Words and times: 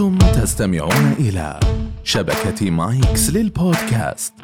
أنتم 0.00 0.18
تستمعون 0.18 1.12
إلى 1.18 1.60
شبكة 2.04 2.70
مايكس 2.70 3.30
للبودكاست. 3.30 4.34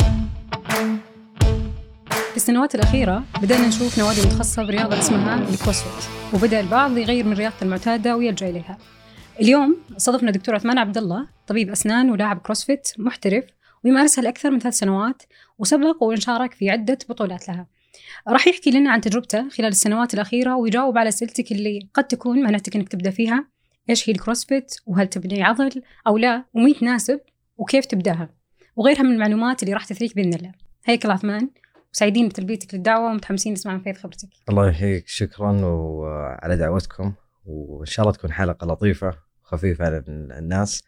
في 2.10 2.36
السنوات 2.36 2.74
الأخيرة 2.74 3.24
بدأنا 3.42 3.68
نشوف 3.68 3.98
نوادي 3.98 4.20
متخصصة 4.20 4.62
برياضة 4.62 4.98
اسمها 4.98 5.48
الكروسفيت 5.48 6.10
وبدأ 6.34 6.60
البعض 6.60 6.98
يغير 6.98 7.26
من 7.26 7.32
رياضته 7.32 7.64
المعتادة 7.64 8.16
ويلجأ 8.16 8.48
إليها. 8.50 8.78
اليوم 9.40 9.76
صادفنا 9.96 10.30
دكتور 10.30 10.54
عثمان 10.54 10.78
عبد 10.78 10.98
الله 10.98 11.26
طبيب 11.46 11.70
أسنان 11.70 12.10
ولاعب 12.10 12.38
كروسفيت 12.38 12.88
محترف 12.98 13.44
ويمارسها 13.84 14.22
لأكثر 14.22 14.50
من 14.50 14.58
ثلاث 14.58 14.74
سنوات 14.74 15.22
وسبق 15.58 16.02
وإن 16.02 16.20
شارك 16.20 16.54
في 16.54 16.70
عدة 16.70 16.98
بطولات 17.08 17.48
لها. 17.48 17.66
راح 18.28 18.46
يحكي 18.46 18.70
لنا 18.70 18.92
عن 18.92 19.00
تجربته 19.00 19.48
خلال 19.48 19.68
السنوات 19.68 20.14
الأخيرة 20.14 20.56
ويجاوب 20.56 20.98
على 20.98 21.08
أسئلتك 21.08 21.52
اللي 21.52 21.88
قد 21.94 22.04
تكون 22.04 22.42
معاناتك 22.42 22.76
إنك 22.76 22.88
تبدأ 22.88 23.10
فيها. 23.10 23.52
إيش 23.90 24.08
هي 24.08 24.12
الكروسفيت 24.12 24.74
وهل 24.86 25.06
تبني 25.06 25.42
عضل 25.42 25.82
أو 26.06 26.18
لا؟ 26.18 26.44
ومين 26.54 26.74
تناسب؟ 26.74 27.20
وكيف 27.56 27.86
تبدأها؟ 27.86 28.28
وغيرها 28.76 29.02
من 29.02 29.12
المعلومات 29.12 29.62
اللي 29.62 29.74
راح 29.74 29.84
تثريك 29.84 30.16
بإذن 30.16 30.34
الله. 30.34 30.52
حياك 30.84 31.06
عثمان 31.06 31.50
وسعيدين 31.94 32.28
بتلبيتك 32.28 32.74
للدعوة 32.74 33.10
ومتحمسين 33.10 33.52
نسمع 33.52 33.74
من 33.74 33.82
فيض 33.82 33.96
خبرتك. 33.96 34.28
الله 34.48 34.68
يحييك. 34.68 35.08
شكرا 35.08 35.60
وعلى 35.64 36.56
دعوتكم. 36.56 37.12
وإن 37.44 37.86
شاء 37.86 38.06
الله 38.06 38.16
تكون 38.16 38.32
حلقة 38.32 38.66
لطيفة 38.66 39.14
وخفيفة 39.44 39.84
على 39.84 40.04
الناس. 40.08 40.84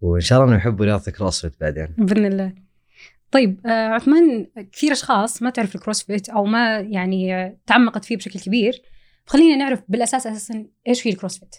وإن 0.00 0.20
شاء 0.20 0.38
الله 0.38 0.50
إنه 0.50 0.58
يحبوا 0.58 0.86
رياضه 0.86 1.04
الكروسفيت 1.08 1.60
بعدين. 1.60 1.88
بإذن 1.98 2.26
الله. 2.26 2.52
طيب 3.30 3.66
آه 3.66 3.88
عثمان 3.88 4.46
كثير 4.72 4.92
أشخاص 4.92 5.42
ما 5.42 5.50
تعرف 5.50 5.74
الكروسفيت 5.74 6.28
أو 6.28 6.44
ما 6.44 6.78
يعني 6.78 7.52
تعمقت 7.66 8.04
فيه 8.04 8.16
بشكل 8.16 8.40
كبير. 8.40 8.82
خلينا 9.26 9.56
نعرف 9.56 9.82
بالأساس 9.88 10.26
أساسا 10.26 10.66
إيش 10.88 11.06
هي 11.06 11.12
الكروسفيت 11.12 11.56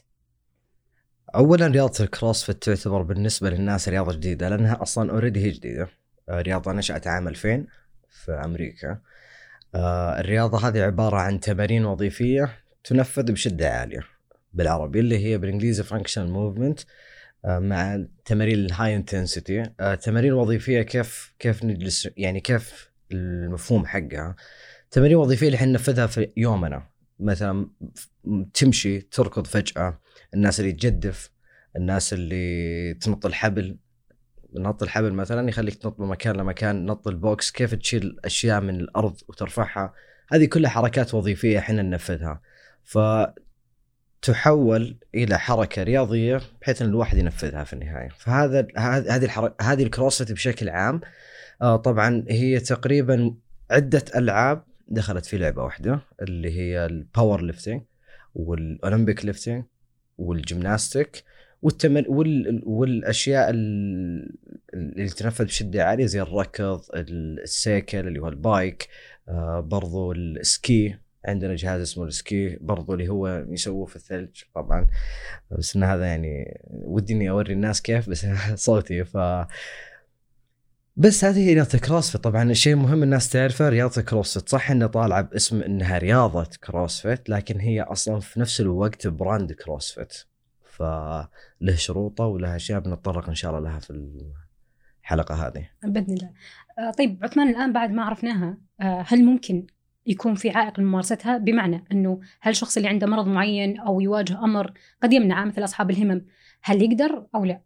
اولا 1.35 1.67
رياضة 1.67 2.03
الكروسفيت 2.03 2.63
تعتبر 2.63 3.01
بالنسبة 3.01 3.49
للناس 3.49 3.89
رياضة 3.89 4.13
جديدة 4.13 4.49
لأنها 4.49 4.81
أصلا 4.81 5.11
already 5.11 5.45
هي 5.45 5.49
جديدة. 5.49 5.87
آه، 6.29 6.41
رياضة 6.41 6.71
نشأت 6.71 7.07
عام 7.07 7.27
2000 7.27 7.67
في 8.09 8.31
أمريكا. 8.31 8.99
آه، 9.75 10.19
الرياضة 10.19 10.67
هذه 10.67 10.81
عبارة 10.83 11.17
عن 11.17 11.39
تمارين 11.39 11.85
وظيفية 11.85 12.49
تنفذ 12.83 13.31
بشدة 13.31 13.69
عالية 13.69 13.99
بالعربي 14.53 14.99
اللي 14.99 15.25
هي 15.25 15.37
بالإنجليزي 15.37 15.83
functional 15.83 16.31
movement 16.31 16.79
مع 17.45 18.05
تمارين 18.25 18.65
ال 18.65 18.95
high 18.95 19.16
intensity 19.16 19.63
تمارين 20.01 20.33
وظيفية 20.33 20.81
كيف 20.81 21.33
كيف 21.39 21.63
نجلس 21.63 22.09
يعني 22.17 22.39
كيف 22.39 22.89
المفهوم 23.11 23.85
حقها. 23.85 24.35
تمارين 24.91 25.15
وظيفية 25.15 25.45
اللي 25.45 25.55
إحنا 25.55 25.67
ننفذها 25.67 26.07
في 26.07 26.31
يومنا. 26.37 26.83
مثلا 27.19 27.69
تمشي 28.53 28.99
تركض 29.01 29.47
فجأة. 29.47 29.99
الناس 30.33 30.59
اللي 30.59 30.71
تجدف 30.71 31.31
الناس 31.75 32.13
اللي 32.13 32.93
تنط 32.93 33.25
الحبل. 33.25 33.77
نط 34.53 34.83
الحبل 34.83 35.13
مثلا 35.13 35.49
يخليك 35.49 35.75
تنط 35.75 35.99
من 35.99 36.07
مكان 36.07 36.35
لمكان 36.35 36.85
نط 36.85 37.07
ال 37.07 37.18
box 37.18 37.51
كيف 37.51 37.75
تشيل 37.75 38.19
أشياء 38.25 38.61
من 38.61 38.79
الأرض 38.79 39.15
وترفعها. 39.27 39.93
هذه 40.29 40.45
كلها 40.45 40.69
حركات 40.69 41.13
وظيفية 41.13 41.59
إحنا 41.59 41.81
ننفذها. 41.81 42.41
فتحول 44.23 44.97
إلى 45.15 45.39
حركة 45.39 45.83
رياضية 45.83 46.41
بحيث 46.61 46.81
إن 46.81 46.89
الواحد 46.89 47.17
ينفذها 47.17 47.63
في 47.63 47.73
النهاية. 47.73 48.09
فهذا 48.17 48.67
هذه 48.77 49.25
الحركه 49.25 49.55
هذه 49.71 49.83
الكروسفيت 49.83 50.31
بشكل 50.31 50.69
عام. 50.69 51.01
آه، 51.61 51.75
طبعا 51.75 52.25
هي 52.29 52.59
تقريبا 52.59 53.35
عدة 53.71 54.03
ألعاب 54.15 54.63
دخلت 54.87 55.25
في 55.25 55.37
لعبة 55.37 55.63
واحدة 55.63 55.99
اللي 56.21 56.51
هي 56.51 56.85
ال 56.85 57.41
powerlifting 57.41 57.81
وال 58.35 58.55
Olympic 58.55 59.25
lifting 59.25 59.63
وال 60.17 60.37
gymnastic 60.37 61.23
والتمر 61.61 62.03
وال... 62.07 62.61
والأشياء 62.65 63.49
ال- 63.49 64.35
اللي 64.73 65.09
تنفذ 65.09 65.45
بشدة 65.45 65.83
عالية 65.85 66.05
زي 66.05 66.21
الركض 66.21 66.81
السيكل 66.93 68.07
اللي 68.07 68.19
هو 68.19 68.27
ال 68.27 68.39
bike 68.39 68.87
آه 69.29 69.59
برضو 69.59 70.11
ال 70.11 70.29
ski. 70.29 70.97
عندنا 71.25 71.55
جهاز 71.55 71.81
اسمه 71.81 72.03
ال 72.03 72.17
ski 72.17 72.57
برضو 72.61 72.93
اللي 72.93 73.07
هو 73.09 73.45
يسووه 73.49 73.85
في 73.85 73.95
الثلج 73.95 74.43
طبعا. 74.55 74.87
بس 75.51 75.75
إن 75.75 75.83
هذا 75.83 76.05
يعني 76.05 76.61
ودي 76.69 77.13
إني 77.13 77.29
أوري 77.29 77.53
الناس 77.53 77.81
كيف 77.81 78.09
بس 78.09 78.25
صوتي. 78.65 79.03
ف 79.03 79.17
بس 80.97 81.25
هذه 81.25 81.39
هي 81.49 81.53
رياضة 81.53 81.73
الكروسفيت 81.73 82.21
طبعا 82.23 82.51
الشيء 82.51 82.75
مهم 82.75 83.03
الناس 83.03 83.29
تعرفه 83.29 83.69
رياضة 83.69 83.97
الكروسفيت 83.97 84.49
صح 84.49 84.71
إنها 84.71 84.87
طالعة 84.87 85.21
باسم 85.21 85.61
إنها 85.61 85.97
رياضة 85.97 86.49
كروسفيت 86.63 87.29
لكن 87.29 87.59
هي 87.59 87.81
أصلا 87.81 88.19
في 88.19 88.39
نفس 88.39 88.61
الوقت 88.61 89.07
brand 89.07 89.51
كروسفيت. 89.51 90.13
فله 90.63 91.75
شروطه 91.75 92.25
ولها 92.25 92.55
أشياء 92.55 92.79
بنتطرق 92.79 93.29
إن 93.29 93.35
شاء 93.35 93.51
الله 93.57 93.69
لها 93.69 93.79
في 93.79 94.17
الحلقة 95.03 95.47
هذه. 95.47 95.69
بإذن 95.83 96.13
الله. 96.13 96.31
آه 96.79 96.91
طيب 96.91 97.19
عثمان 97.23 97.49
الآن 97.49 97.73
بعد 97.73 97.91
ما 97.91 98.03
عرفناها 98.03 98.57
آه 98.81 99.05
هل 99.07 99.23
ممكن 99.23 99.67
يكون 100.05 100.35
في 100.35 100.49
عائق 100.49 100.79
لممارستها؟ 100.79 101.37
بمعنى 101.37 101.83
أنه 101.91 102.19
هل 102.41 102.51
الشخص 102.51 102.77
اللي 102.77 102.89
عنده 102.89 103.07
مرض 103.07 103.27
معين 103.27 103.79
أو 103.79 104.01
يواجه 104.01 104.43
أمر 104.43 104.73
قد 105.03 105.13
يمنعه 105.13 105.45
مثل 105.45 105.63
أصحاب 105.63 105.91
الهمم 105.91 106.25
هل 106.61 106.81
يقدر 106.81 107.27
أو 107.35 107.45
لا؟ 107.45 107.61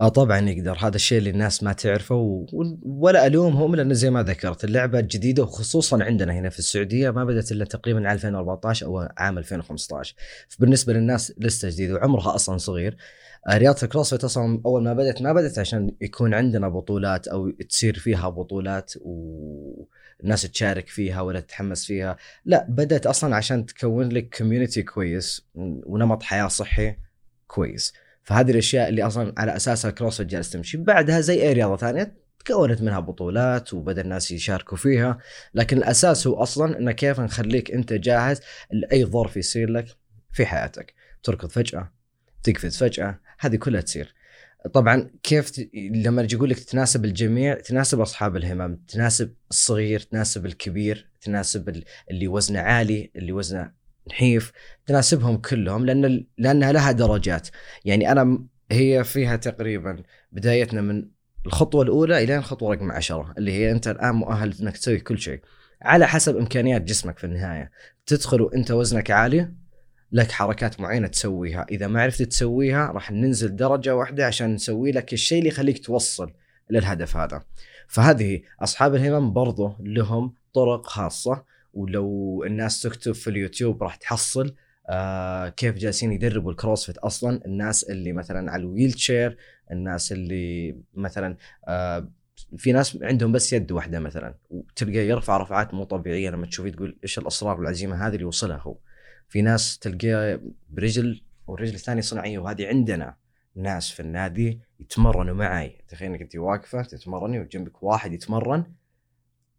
آه 0.00 0.08
طبعا 0.08 0.38
يقدر. 0.50 0.76
هذا 0.78 0.96
الشيء 0.96 1.18
اللي 1.18 1.30
الناس 1.30 1.62
ما 1.62 1.72
تعرفه 1.72 2.14
و... 2.14 2.46
ولا 2.82 3.26
ألومهم 3.26 3.76
لأنه 3.76 3.94
زي 3.94 4.10
ما 4.10 4.22
ذكرت 4.22 4.64
اللعبة 4.64 5.00
جديدة 5.00 5.42
وخصوصا 5.42 6.04
عندنا 6.04 6.32
هنا 6.32 6.48
في 6.48 6.58
السعودية 6.58 7.10
ما 7.10 7.24
بدأت 7.24 7.52
إلا 7.52 7.64
تقريبا 7.64 8.08
عام 8.08 8.14
2014 8.14 8.86
أو 8.86 9.08
عام 9.16 9.38
2015 9.38 10.14
فبالنسبه 10.48 10.92
للناس 10.92 11.32
لسه 11.38 11.68
جديدة 11.70 11.94
وعمرها 11.94 12.34
أصلا 12.34 12.58
صغير. 12.58 12.96
آه، 13.48 13.58
رياضة 13.58 13.78
الكروسفيت 13.82 14.24
أصلا 14.24 14.62
أول 14.66 14.82
ما 14.82 14.92
بدأت 14.94 15.22
ما 15.22 15.32
بدأت 15.32 15.58
عشان 15.58 15.90
يكون 16.00 16.34
عندنا 16.34 16.68
بطولات 16.68 17.28
أو 17.28 17.50
تصير 17.50 17.98
فيها 17.98 18.28
بطولات 18.28 18.94
والناس 19.00 20.42
تشارك 20.42 20.88
فيها 20.88 21.20
ولا 21.20 21.40
تتحمس 21.40 21.86
فيها. 21.86 22.16
لا 22.44 22.66
بدأت 22.68 23.06
أصلا 23.06 23.36
عشان 23.36 23.66
تكون 23.66 24.08
لك 24.08 24.36
community 24.38 24.82
كويس 24.82 25.46
ونمط 25.54 26.22
حياة 26.22 26.48
صحي 26.48 26.96
كويس. 27.46 27.92
فهذه 28.28 28.50
الأشياء 28.50 28.88
اللي 28.88 29.02
أصلا 29.02 29.32
على 29.36 29.56
اساسها 29.56 29.88
الكروسفيت 29.88 30.26
جالس 30.26 30.50
تمشي. 30.50 30.78
بعدها 30.78 31.20
زي 31.20 31.42
أي 31.42 31.52
رياضة 31.52 31.76
ثانية 31.76 32.14
تكونت 32.44 32.82
منها 32.82 33.00
بطولات 33.00 33.74
وبدأ 33.74 34.02
الناس 34.02 34.30
يشاركوا 34.30 34.76
فيها. 34.76 35.18
لكن 35.54 35.76
الأساس 35.76 36.26
هو 36.26 36.42
أصلا 36.42 36.78
إنه 36.78 36.92
كيف 36.92 37.20
نخليك 37.20 37.70
أنت 37.70 37.92
جاهز 37.92 38.40
لأي 38.72 39.04
ظرف 39.04 39.36
يصير 39.36 39.70
لك 39.70 39.86
في 40.32 40.46
حياتك. 40.46 40.94
تركض 41.22 41.50
فجأة 41.50 41.92
تقفز 42.42 42.76
فجأة 42.76 43.20
هذه 43.38 43.56
كلها 43.56 43.80
تصير. 43.80 44.14
طبعا 44.74 45.10
كيف 45.22 45.50
ت... 45.50 45.70
لما 45.94 46.22
أجي 46.22 46.36
أقول 46.36 46.50
لك 46.50 46.58
تناسب 46.58 47.04
الجميع 47.04 47.54
تناسب 47.54 48.00
أصحاب 48.00 48.36
الهمم 48.36 48.76
تناسب 48.88 49.34
الصغير 49.50 50.00
تناسب 50.00 50.46
الكبير 50.46 51.06
تناسب 51.20 51.68
ال- 51.68 51.84
اللي 52.10 52.28
وزنه 52.28 52.60
عالي 52.60 53.10
اللي 53.16 53.32
وزنه 53.32 53.77
نحيف 54.10 54.52
تناسبهم 54.86 55.36
كلهم 55.36 55.86
لأن 55.86 56.26
لأنها 56.38 56.72
لها 56.72 56.92
درجات. 56.92 57.48
يعني 57.84 58.12
أنا 58.12 58.44
هي 58.70 59.04
فيها 59.04 59.36
تقريبا 59.36 60.02
بدايتنا 60.32 60.80
من 60.80 61.04
الخطوة 61.46 61.82
الأولى 61.82 62.24
إلى 62.24 62.36
الخطوة 62.36 62.74
رقم 62.74 62.92
عشرة 62.92 63.34
اللي 63.38 63.52
هي 63.52 63.72
أنت 63.72 63.88
الآن 63.88 64.14
مؤهل 64.14 64.54
إنك 64.60 64.76
تسوي 64.76 64.98
كل 64.98 65.18
شيء. 65.18 65.40
على 65.82 66.06
حسب 66.06 66.36
إمكانيات 66.36 66.82
جسمك 66.82 67.18
في 67.18 67.24
النهاية. 67.24 67.70
تدخل 68.06 68.42
وأنت 68.42 68.70
وزنك 68.70 69.10
عالي 69.10 69.52
لك 70.12 70.30
حركات 70.30 70.80
معينة 70.80 71.06
تسويها. 71.08 71.66
إذا 71.70 71.86
ما 71.86 72.02
عرفت 72.02 72.22
تسويها 72.22 72.86
راح 72.86 73.12
ننزل 73.12 73.56
درجة 73.56 73.96
واحدة 73.96 74.26
عشان 74.26 74.54
نسوي 74.54 74.92
لك 74.92 75.12
الشيء 75.12 75.38
اللي 75.38 75.48
يخليك 75.48 75.84
توصل 75.84 76.32
للهدف 76.70 77.16
هذا. 77.16 77.42
فهذه 77.88 78.40
أصحاب 78.60 78.94
الهمم 78.94 79.32
برضو 79.32 79.72
لهم 79.80 80.34
طرق 80.54 80.86
خاصة. 80.86 81.44
ولو 81.74 82.44
الناس 82.44 82.82
تكتب 82.82 83.12
في 83.12 83.30
اليوتيوب 83.30 83.82
راح 83.82 83.96
تحصل 83.96 84.54
آه 84.90 85.48
كيف 85.48 85.74
جالسين 85.74 86.12
يدربوا 86.12 86.50
الكروسفيت 86.50 86.98
أصلا. 86.98 87.44
الناس 87.46 87.84
اللي 87.84 88.12
مثلا 88.12 88.52
على 88.52 88.60
ال 88.62 88.92
wheelchair 88.92 89.36
الناس 89.70 90.12
اللي 90.12 90.76
مثلا 90.94 91.36
آه 91.68 92.08
في 92.56 92.72
ناس 92.72 92.98
عندهم 93.02 93.32
بس 93.32 93.52
يد 93.52 93.72
واحدة 93.72 94.00
مثلا 94.00 94.34
وتلقاه 94.50 94.98
يرفع 94.98 95.36
رفعات 95.36 95.74
مو 95.74 95.84
طبيعية 95.84 96.30
لما 96.30 96.46
تشوفيه 96.46 96.70
تقول 96.70 96.98
إيش 97.02 97.18
الاصرار 97.18 97.58
والعزيمه 97.58 98.06
هذه 98.06 98.14
اللي 98.14 98.24
وصلها 98.24 98.56
هو. 98.56 98.78
في 99.28 99.42
ناس 99.42 99.78
تلقاه 99.78 100.40
برجل 100.70 101.22
والرجل 101.46 101.74
الثانية 101.74 102.02
صناعيه 102.02 102.38
وهذه 102.38 102.66
عندنا 102.66 103.16
ناس 103.56 103.90
في 103.90 104.00
النادي 104.00 104.60
يتمرنوا 104.80 105.34
معي 105.34 105.78
تخيل 105.88 106.10
إنك 106.10 106.20
أنت 106.20 106.36
واقفة 106.36 106.82
تتمرني 106.82 107.40
وجنبك 107.40 107.82
واحد 107.82 108.12
يتمرن 108.12 108.64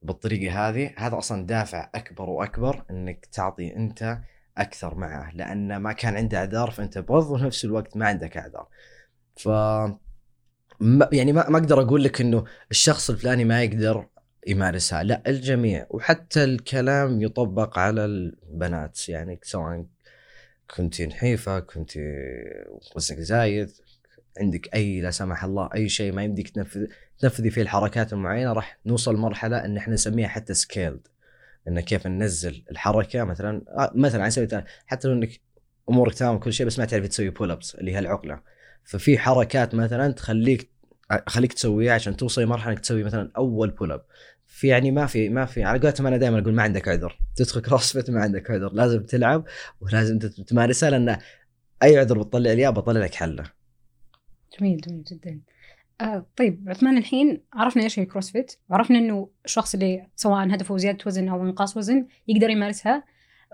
بالطريقة 0.01 0.69
هذه 0.69 0.93
هذا 0.97 1.17
أصلا 1.17 1.45
دافع 1.45 1.89
أكبر 1.95 2.29
وأكبر 2.29 2.85
إنك 2.89 3.25
تعطي 3.25 3.75
أنت 3.75 4.19
أكثر 4.57 4.95
معه 4.95 5.31
لأن 5.35 5.77
ما 5.77 5.93
كان 5.93 6.17
عنده 6.17 6.37
إعذار 6.37 6.71
فأنت 6.71 6.97
برضو 6.97 7.37
في 7.37 7.43
نفس 7.43 7.65
الوقت 7.65 7.97
ما 7.97 8.07
عندك 8.07 8.37
إعذار. 8.37 8.67
ف 9.35 9.45
يعني 11.11 11.33
ما 11.33 11.49
ما 11.49 11.57
أقدر 11.57 11.81
أقول 11.81 12.03
لك 12.03 12.21
إنه 12.21 12.43
الشخص 12.71 13.09
الفلاني 13.09 13.45
ما 13.45 13.63
يقدر 13.63 14.07
يمارسها 14.47 15.03
لا 15.03 15.23
الجميع 15.27 15.87
وحتى 15.89 16.43
الكلام 16.43 17.21
يطبق 17.21 17.79
على 17.79 18.05
البنات 18.05 19.09
يعني 19.09 19.39
سواء 19.43 19.85
كنت 20.75 21.01
نحيفة 21.01 21.59
كنت 21.59 21.91
وزنك 22.95 23.19
زايد 23.19 23.71
عندك 24.39 24.75
أي 24.75 25.01
لا 25.01 25.11
سمح 25.11 25.43
الله 25.43 25.69
أي 25.75 25.89
شيء 25.89 26.11
ما 26.11 26.23
يمديك 26.23 26.49
تنفذ 26.49 26.85
تنفذي 27.19 27.49
فيه 27.49 27.61
الحركات 27.61 28.13
المعينة 28.13 28.53
راح 28.53 28.79
نوصل 28.85 29.15
مرحلة 29.15 29.65
إن 29.65 29.77
إحنا 29.77 29.93
نسميها 29.93 30.27
حتى 30.27 30.53
scaled 30.53 31.07
إن 31.67 31.79
كيف 31.79 32.07
ننزل 32.07 32.63
الحركة 32.71 33.23
مثلا 33.23 33.61
آه، 33.77 33.91
مثلا 33.95 34.21
على 34.21 34.31
سبيل 34.31 34.63
حتى 34.85 35.07
لو 35.07 35.13
إنك 35.13 35.41
أمورك 35.89 36.13
تمام 36.13 36.35
وكل 36.35 36.53
شيء 36.53 36.65
بس 36.65 36.79
ما 36.79 36.85
تعرف 36.85 37.07
تسوي 37.07 37.29
pull 37.29 37.51
ups 37.51 37.75
اللي 37.75 37.93
هي 37.93 37.99
العقلة. 37.99 38.41
ففي 38.83 39.17
حركات 39.17 39.75
مثلا 39.75 40.11
تخليك 40.11 40.69
خليك 41.27 41.53
تسويها 41.53 41.93
عشان 41.93 42.17
توصل 42.17 42.41
لمرحلة 42.41 42.71
إنك 42.71 42.79
تسوي 42.79 43.03
مثلا 43.03 43.31
أول 43.37 43.69
pull 43.69 43.91
up 43.91 44.05
في 44.47 44.67
يعني 44.67 44.91
ما 44.91 45.05
في 45.05 45.29
ما 45.29 45.45
في 45.45 45.63
على 45.63 45.79
قولتهم 45.79 46.07
أنا 46.07 46.17
دائما 46.17 46.39
أقول 46.39 46.53
ما 46.53 46.63
عندك 46.63 46.87
عذر. 46.87 47.19
تدخل 47.35 47.61
كروسفيت 47.61 48.09
ما 48.09 48.21
عندك 48.21 48.51
عذر. 48.51 48.73
لازم 48.73 49.03
تلعب 49.03 49.45
ولازم 49.81 50.19
تمارسها 50.19 50.89
لأن 50.89 51.17
أي 51.83 51.97
عذر 51.97 52.17
بتطلع 52.17 52.53
لي 52.53 52.71
بطلع 52.71 53.01
لك 53.01 53.15
حله. 53.15 53.58
جميل 54.59 54.77
جميل 54.77 55.03
جدا. 55.03 55.41
آه 56.01 56.25
طيب 56.37 56.65
عثمان 56.67 56.97
الحين 56.97 57.41
عرفنا 57.53 57.83
إيش 57.83 57.99
هي 57.99 58.05
كروسفيت 58.05 58.55
وعرفنا 58.69 58.99
إنه 58.99 59.29
الشخص 59.45 59.73
اللي 59.73 60.07
سواء 60.15 60.45
هدفه 60.47 60.77
زيادة 60.77 60.97
وزن 61.05 61.29
أو 61.29 61.43
إنقاص 61.43 61.77
وزن 61.77 62.07
يقدر 62.27 62.49
يمارسها 62.49 63.03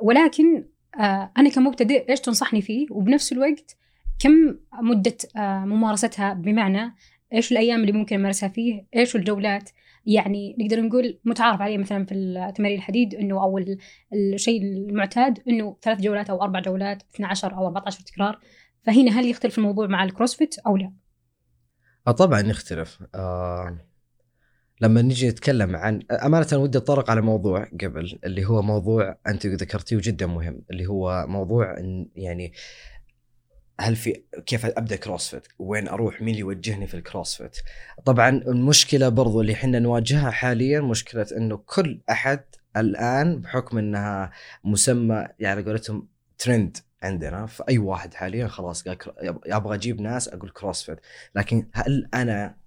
ولكن 0.01 0.65
آه 0.99 1.31
أنا 1.37 1.49
كمبتدئ 1.49 2.09
إيش 2.09 2.19
تنصحني 2.19 2.61
فيه؟ 2.61 2.87
وبنفس 2.91 3.31
الوقت 3.31 3.77
كم 4.19 4.55
مدة 4.81 5.17
آه 5.37 5.65
ممارستها 5.65 6.33
بمعنى 6.33 6.95
إيش 7.33 7.51
الأيام 7.51 7.81
اللي 7.81 7.91
ممكن 7.91 8.15
أمارسها 8.15 8.49
فيه؟ 8.49 8.85
إيش 8.95 9.15
الجولات؟ 9.15 9.69
يعني 10.05 10.55
نقدر 10.59 10.81
نقول 10.81 11.19
متعارف 11.25 11.61
عليه 11.61 11.77
مثلا 11.77 12.05
في 12.05 12.53
تمارين 12.55 12.77
الحديد 12.77 13.15
إنه 13.15 13.43
أو 13.43 13.59
الشيء 14.13 14.61
المعتاد 14.61 15.39
إنه 15.47 15.77
ثلاث 15.81 16.01
جولات 16.01 16.29
أو 16.29 16.41
أربع 16.43 16.59
جولات 16.59 17.03
12 17.15 17.53
أو 17.53 17.65
14 17.65 18.01
تكرار. 18.01 18.39
فهنا 18.85 19.19
هل 19.19 19.25
يختلف 19.25 19.57
الموضوع 19.57 19.87
مع 19.87 20.03
الكروسفيت 20.03 20.59
أو 20.59 20.77
لا؟ 20.77 20.93
آه 22.07 22.11
طبعا 22.11 22.41
يختلف 22.41 22.99
آه 23.15 23.77
لما 24.81 25.01
نجي 25.01 25.29
نتكلم 25.29 25.75
عن 25.75 26.01
أمانة 26.11 26.47
ودي 26.53 26.77
أتطرق 26.77 27.09
على 27.09 27.21
موضوع 27.21 27.63
قبل 27.81 28.19
اللي 28.25 28.45
هو 28.45 28.61
موضوع 28.61 29.17
أنت 29.27 29.47
ذكرتيه 29.47 29.97
جدا 30.01 30.25
مهم 30.25 30.61
اللي 30.71 30.85
هو 30.85 31.25
موضوع 31.27 31.75
يعني 32.15 32.53
هل 33.79 33.95
في 33.95 34.23
كيف 34.45 34.65
أبدأ 34.65 34.95
كروسفيت؟ 34.95 35.47
وين 35.59 35.87
أروح؟ 35.87 36.21
مين 36.21 36.29
اللي 36.29 36.39
يوجهني 36.39 36.87
في 36.87 36.93
الكروسفيت؟ 36.93 37.57
طبعا 38.05 38.29
المشكلة 38.29 39.09
برضو 39.09 39.41
اللي 39.41 39.53
إحنا 39.53 39.79
نواجهها 39.79 40.31
حاليا 40.31 40.81
مشكلة 40.81 41.25
إنه 41.37 41.57
كل 41.57 42.01
أحد 42.09 42.43
الآن 42.77 43.41
بحكم 43.41 43.77
إنها 43.77 44.31
مسمى 44.63 45.27
يعني 45.39 45.63
قولتهم 45.63 46.07
ترند 46.37 46.77
عندنا 47.05 47.45
فأي 47.45 47.77
واحد 47.77 48.13
حاليا 48.13 48.47
خلاص 48.47 48.87
قال 48.87 48.97
أبغى 49.53 49.75
أجيب 49.75 50.01
ناس 50.01 50.27
أقول 50.27 50.49
CrossFit. 50.49 50.99
لكن 51.35 51.69
هل 51.73 52.09
أنا 52.13 52.57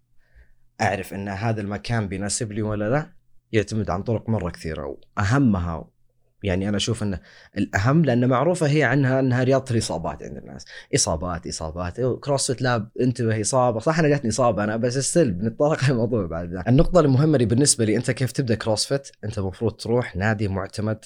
أعرف 0.80 1.14
إن 1.14 1.28
هذا 1.28 1.60
المكان 1.60 2.08
بيناسب 2.08 2.52
لي 2.52 2.62
ولا 2.62 2.90
لا؟ 2.90 3.12
يعتمد 3.52 3.90
عن 3.90 4.02
طرق 4.02 4.28
مرة 4.28 4.50
كثيرة 4.50 4.98
وأهمها 5.16 5.88
يعني 6.42 6.68
أنا 6.68 6.76
أشوف 6.76 7.02
إنه 7.02 7.20
الأهم 7.58 8.04
لأن 8.04 8.28
معروفة 8.28 8.66
هي 8.66 8.82
عنها 8.84 9.20
إنها 9.20 9.44
رياضة 9.44 9.64
الإصابات 9.70 10.22
عند 10.22 10.36
الناس. 10.36 10.64
إصابات 10.94 11.46
إصابات. 11.46 12.00
CrossFit 12.00 12.62
لا 12.62 12.90
انتبه 13.00 13.40
إصابة. 13.40 13.80
صح 13.80 13.98
أنا 13.98 14.08
جاتني 14.08 14.30
إصابة 14.30 14.64
أنا 14.64 14.76
بس 14.76 14.98
still 14.98 15.32
بنتطرق 15.32 15.78
على 15.84 15.92
الموضوع 15.92 16.26
بعد 16.26 16.54
ذلك 16.54 16.68
النقطة 16.68 17.00
المهمة 17.00 17.34
اللي 17.34 17.46
بالنسبة 17.46 17.84
لي 17.84 17.96
أنت 17.96 18.10
كيف 18.10 18.32
تبدأ 18.32 18.54
CrossFit؟ 18.54 19.08
أنت 19.24 19.38
المفروض 19.38 19.72
تروح 19.72 20.16
نادي 20.16 20.48
معتمد 20.48 21.04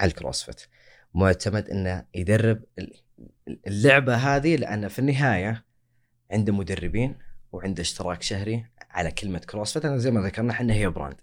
على 0.00 0.08
ال 0.08 0.13
CrossFit. 0.13 0.60
معتمد 1.14 1.70
إنه 1.70 2.04
يدرب 2.14 2.62
اللعبة 3.66 4.14
هذه 4.14 4.56
لأن 4.56 4.88
في 4.88 4.98
النهاية 4.98 5.64
عنده 6.30 6.52
مدربين 6.52 7.18
وعنده 7.52 7.80
اشتراك 7.80 8.22
شهري 8.22 8.66
على 8.90 9.10
كلمة 9.10 9.38
CrossFit 9.38 9.84
أنا 9.84 9.96
زي 9.96 10.10
ما 10.10 10.20
ذكرنا 10.20 10.52
إحنا 10.52 10.74
هي 10.74 10.90
brand. 10.90 11.16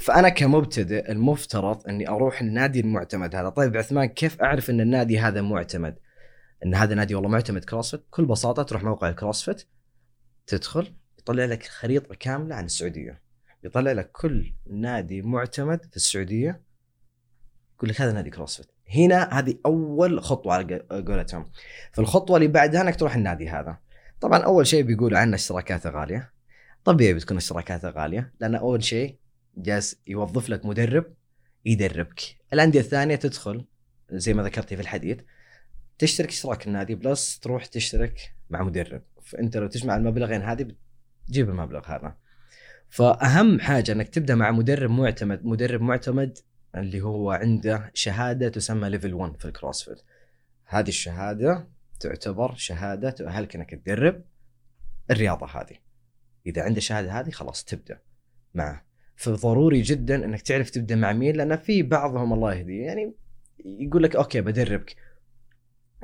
فأنا 0.00 0.28
كمبتدئ 0.28 1.12
المفترض 1.12 1.88
إني 1.88 2.08
أروح 2.08 2.40
النادي 2.40 2.80
المعتمد 2.80 3.34
هذا. 3.34 3.48
طيب 3.48 3.76
عثمان 3.76 4.06
كيف 4.06 4.42
أعرف 4.42 4.70
إن 4.70 4.80
النادي 4.80 5.18
هذا 5.18 5.42
معتمد؟ 5.42 5.98
إن 6.64 6.74
هذا 6.74 6.94
نادي 6.94 7.14
والله 7.14 7.28
معتمد 7.28 7.64
CrossFit؟ 7.64 8.00
بكل 8.00 8.24
بساطة 8.24 8.62
تروح 8.62 8.82
موقع 8.82 9.08
ال 9.08 9.14
CrossFit 9.14 9.62
تدخل 10.46 10.94
يطلع 11.18 11.44
لك 11.44 11.62
خريطة 11.62 12.14
كاملة 12.14 12.54
عن 12.54 12.64
السعودية. 12.64 13.22
يطلع 13.64 13.92
لك 13.92 14.10
كل 14.12 14.54
نادي 14.70 15.22
معتمد 15.22 15.84
في 15.90 15.96
السعودية 15.96 16.62
يقول 17.76 17.90
لك 17.90 18.00
هذا 18.00 18.12
نادي 18.12 18.30
CrossFit. 18.30 18.75
هنا 18.94 19.38
هذه 19.38 19.54
أول 19.66 20.22
خطوة 20.22 20.54
على 20.54 20.78
قولتهم. 20.90 21.50
فالخطوة 21.92 22.36
اللي 22.36 22.48
بعدها 22.48 22.80
إنك 22.80 22.96
تروح 22.96 23.16
النادي 23.16 23.48
هذا. 23.48 23.78
طبعا 24.20 24.38
أول 24.38 24.66
شيء 24.66 24.82
بيقولوا 24.82 25.18
عنه 25.18 25.34
اشتراكاته 25.34 25.90
غالية. 25.90 26.32
طبيعي 26.84 27.14
بتكون 27.14 27.36
اشتراكاته 27.36 27.88
غالية 27.88 28.32
لأن 28.40 28.54
أول 28.54 28.84
شيء 28.84 29.16
جالس 29.56 29.96
يوظف 30.06 30.48
لك 30.48 30.66
مدرب 30.66 31.04
يدربك. 31.64 32.20
الأندية 32.52 32.80
الثانية 32.80 33.16
تدخل 33.16 33.64
زي 34.10 34.34
ما 34.34 34.42
ذكرتي 34.42 34.76
في 34.76 34.82
الحديث 34.82 35.18
تشترك 35.98 36.28
اشتراك 36.28 36.66
النادي 36.66 36.94
plus 36.94 37.38
تروح 37.38 37.66
تشترك 37.66 38.34
مع 38.50 38.62
مدرب. 38.62 39.02
فأنت 39.22 39.56
لو 39.56 39.66
تجمع 39.66 39.96
المبلغين 39.96 40.42
هذه 40.42 40.66
بتجيب 41.28 41.50
المبلغ 41.50 41.86
هذا. 41.86 42.16
فأهم 42.88 43.60
حاجة 43.60 43.92
إنك 43.92 44.08
تبدأ 44.08 44.34
مع 44.34 44.50
مدرب 44.50 44.90
معتمد 44.90 45.44
مدرب 45.44 45.82
معتمد 45.82 46.38
اللي 46.76 47.00
هو 47.00 47.30
عنده 47.30 47.90
شهادة 47.94 48.48
تسمى 48.48 48.88
level 48.88 49.14
1 49.14 49.36
في 49.36 49.44
ال 49.44 49.50
CrossFit 49.50 50.02
هذه 50.64 50.88
الشهادة 50.88 51.68
تعتبر 52.00 52.54
شهادة 52.54 53.10
تؤهلك 53.10 53.56
إنك 53.56 53.70
تدرب 53.70 54.22
الرياضة 55.10 55.46
هذه. 55.46 55.76
إذا 56.46 56.62
عنده 56.62 56.78
الشهاده 56.78 57.20
هذه 57.20 57.30
خلاص 57.30 57.64
تبدأ 57.64 57.98
معه. 58.54 58.86
فضروري 59.16 59.82
جدا 59.82 60.24
إنك 60.24 60.42
تعرف 60.42 60.70
تبدأ 60.70 60.96
مع 60.96 61.12
مين 61.12 61.36
لأن 61.36 61.56
في 61.56 61.82
بعضهم 61.82 62.32
الله 62.32 62.54
يهديه. 62.54 62.86
يعني 62.86 63.14
يقول 63.64 64.02
لك 64.02 64.16
okay 64.16 64.40
بدربك. 64.40 64.96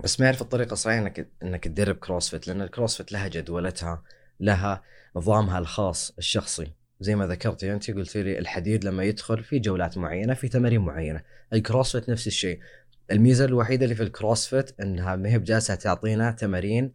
بس 0.05 0.21
ما 0.21 0.27
يعرف 0.27 0.43
الطريقة 0.43 0.73
الصحيحة 0.73 1.03
انك 1.03 1.29
إنك 1.43 1.65
تدرب 1.65 1.97
CrossFit 1.97 2.49
لأن 2.49 2.63
ال 2.63 2.68
CrossFit 2.68 3.13
لها 3.13 3.29
جدولتها 3.29 4.03
لها 4.41 4.83
نظامها 5.17 5.59
الخاص 5.59 6.15
الشخصي. 6.19 6.73
زي 7.03 7.17
ما 7.17 7.27
ذكرتي 7.27 7.73
أنت 7.73 7.91
قلت 7.91 8.17
لي 8.17 8.39
الحديد 8.39 8.85
لما 8.85 9.05
يدخل 9.05 9.45
في 9.45 9.59
جولات 9.59 9.99
معينة 9.99 10.35
في 10.35 10.49
تمارين 10.49 10.81
معينة. 10.81 11.23
ال 11.53 11.59
CrossFit 11.59 12.11
نفس 12.11 12.27
الشيء. 12.27 12.61
الميزة 13.11 13.45
الوحيدة 13.45 13.85
اللي 13.85 13.95
في 13.95 14.03
ال 14.03 14.11
CrossFit 14.11 14.81
إنها 14.81 15.17
ما 15.17 15.29
هي 15.29 15.39
بجالسة 15.39 15.75
تعطينا 15.75 16.31
تمارين 16.31 16.93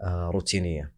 آه 0.00 0.30
روتينية. 0.34 0.92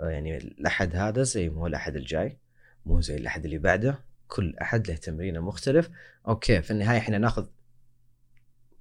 آه 0.00 0.08
يعني 0.08 0.36
الأحد 0.36 0.96
هذا 0.96 1.22
زي 1.22 1.48
مو 1.48 1.66
الأحد 1.66 1.96
الجاي 1.96 2.38
مو 2.86 3.00
زي 3.00 3.16
الأحد 3.16 3.44
اللي 3.44 3.58
بعده. 3.58 3.98
كل 4.28 4.56
أحد 4.62 4.88
له 4.88 4.96
تمرينه 4.96 5.40
مختلف. 5.40 5.90
okay 6.28 6.62
في 6.62 6.70
النهاية 6.70 6.98
إحنا 6.98 7.18
ناخذ 7.18 7.46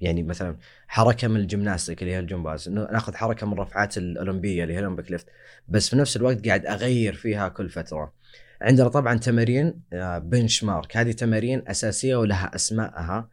يعني 0.01 0.23
مثلا 0.23 0.57
حركة 0.87 1.27
من 1.27 1.39
الجمناستيك 1.39 2.01
اللي 2.01 2.13
هي 2.13 2.19
الجمباز. 2.19 2.69
ناخذ 2.69 3.15
حركة 3.15 3.47
من 3.47 3.53
الرفعات 3.53 3.97
الأولمبية 3.97 4.63
اللي 4.63 4.73
هي 4.73 4.79
ال 4.79 4.83
Olympic 4.83 5.11
lift. 5.11 5.27
بس 5.67 5.89
في 5.89 5.95
نفس 5.95 6.17
الوقت 6.17 6.47
قاعد 6.47 6.65
أغير 6.65 7.13
فيها 7.13 7.49
كل 7.49 7.69
فترة. 7.69 8.13
عندنا 8.61 8.87
طبعا 8.87 9.17
تمارين 9.17 9.81
benchmark 10.21 10.97
هذه 10.97 11.11
تمارين 11.11 11.63
أساسية 11.67 12.15
ولها 12.15 12.55
اسمائها 12.55 13.29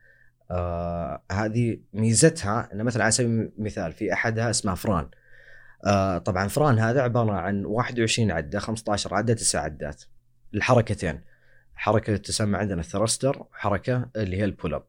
آه 0.51 1.23
هذه 1.33 1.79
ميزتها 1.93 2.69
إنه 2.73 2.85
مثلا 2.85 3.03
على 3.03 3.13
سبيل 3.13 3.53
المثال 3.59 3.93
في 3.93 4.13
أحدها 4.13 4.51
اسمها 4.51 4.75
Fran. 4.75 5.09
آه 5.87 6.19
طبعا 6.19 6.49
Fran 6.49 6.79
هذا 6.79 7.03
عبارة 7.03 7.33
عن 7.33 7.65
21 7.65 8.31
عدة 8.31 8.59
15 8.59 9.15
عدة 9.15 9.35
9 9.35 9.61
عدات. 9.61 10.03
الحركتين. 10.55 11.21
حركة 11.75 12.17
تسمى 12.17 12.59
عندنا 12.59 12.81
ال 12.81 12.87
thruster 12.87 13.39
وحركه 13.41 14.09
اللي 14.17 14.37
هي 14.37 14.45
ال 14.45 14.51
pull 14.51 14.75
up 14.75 14.85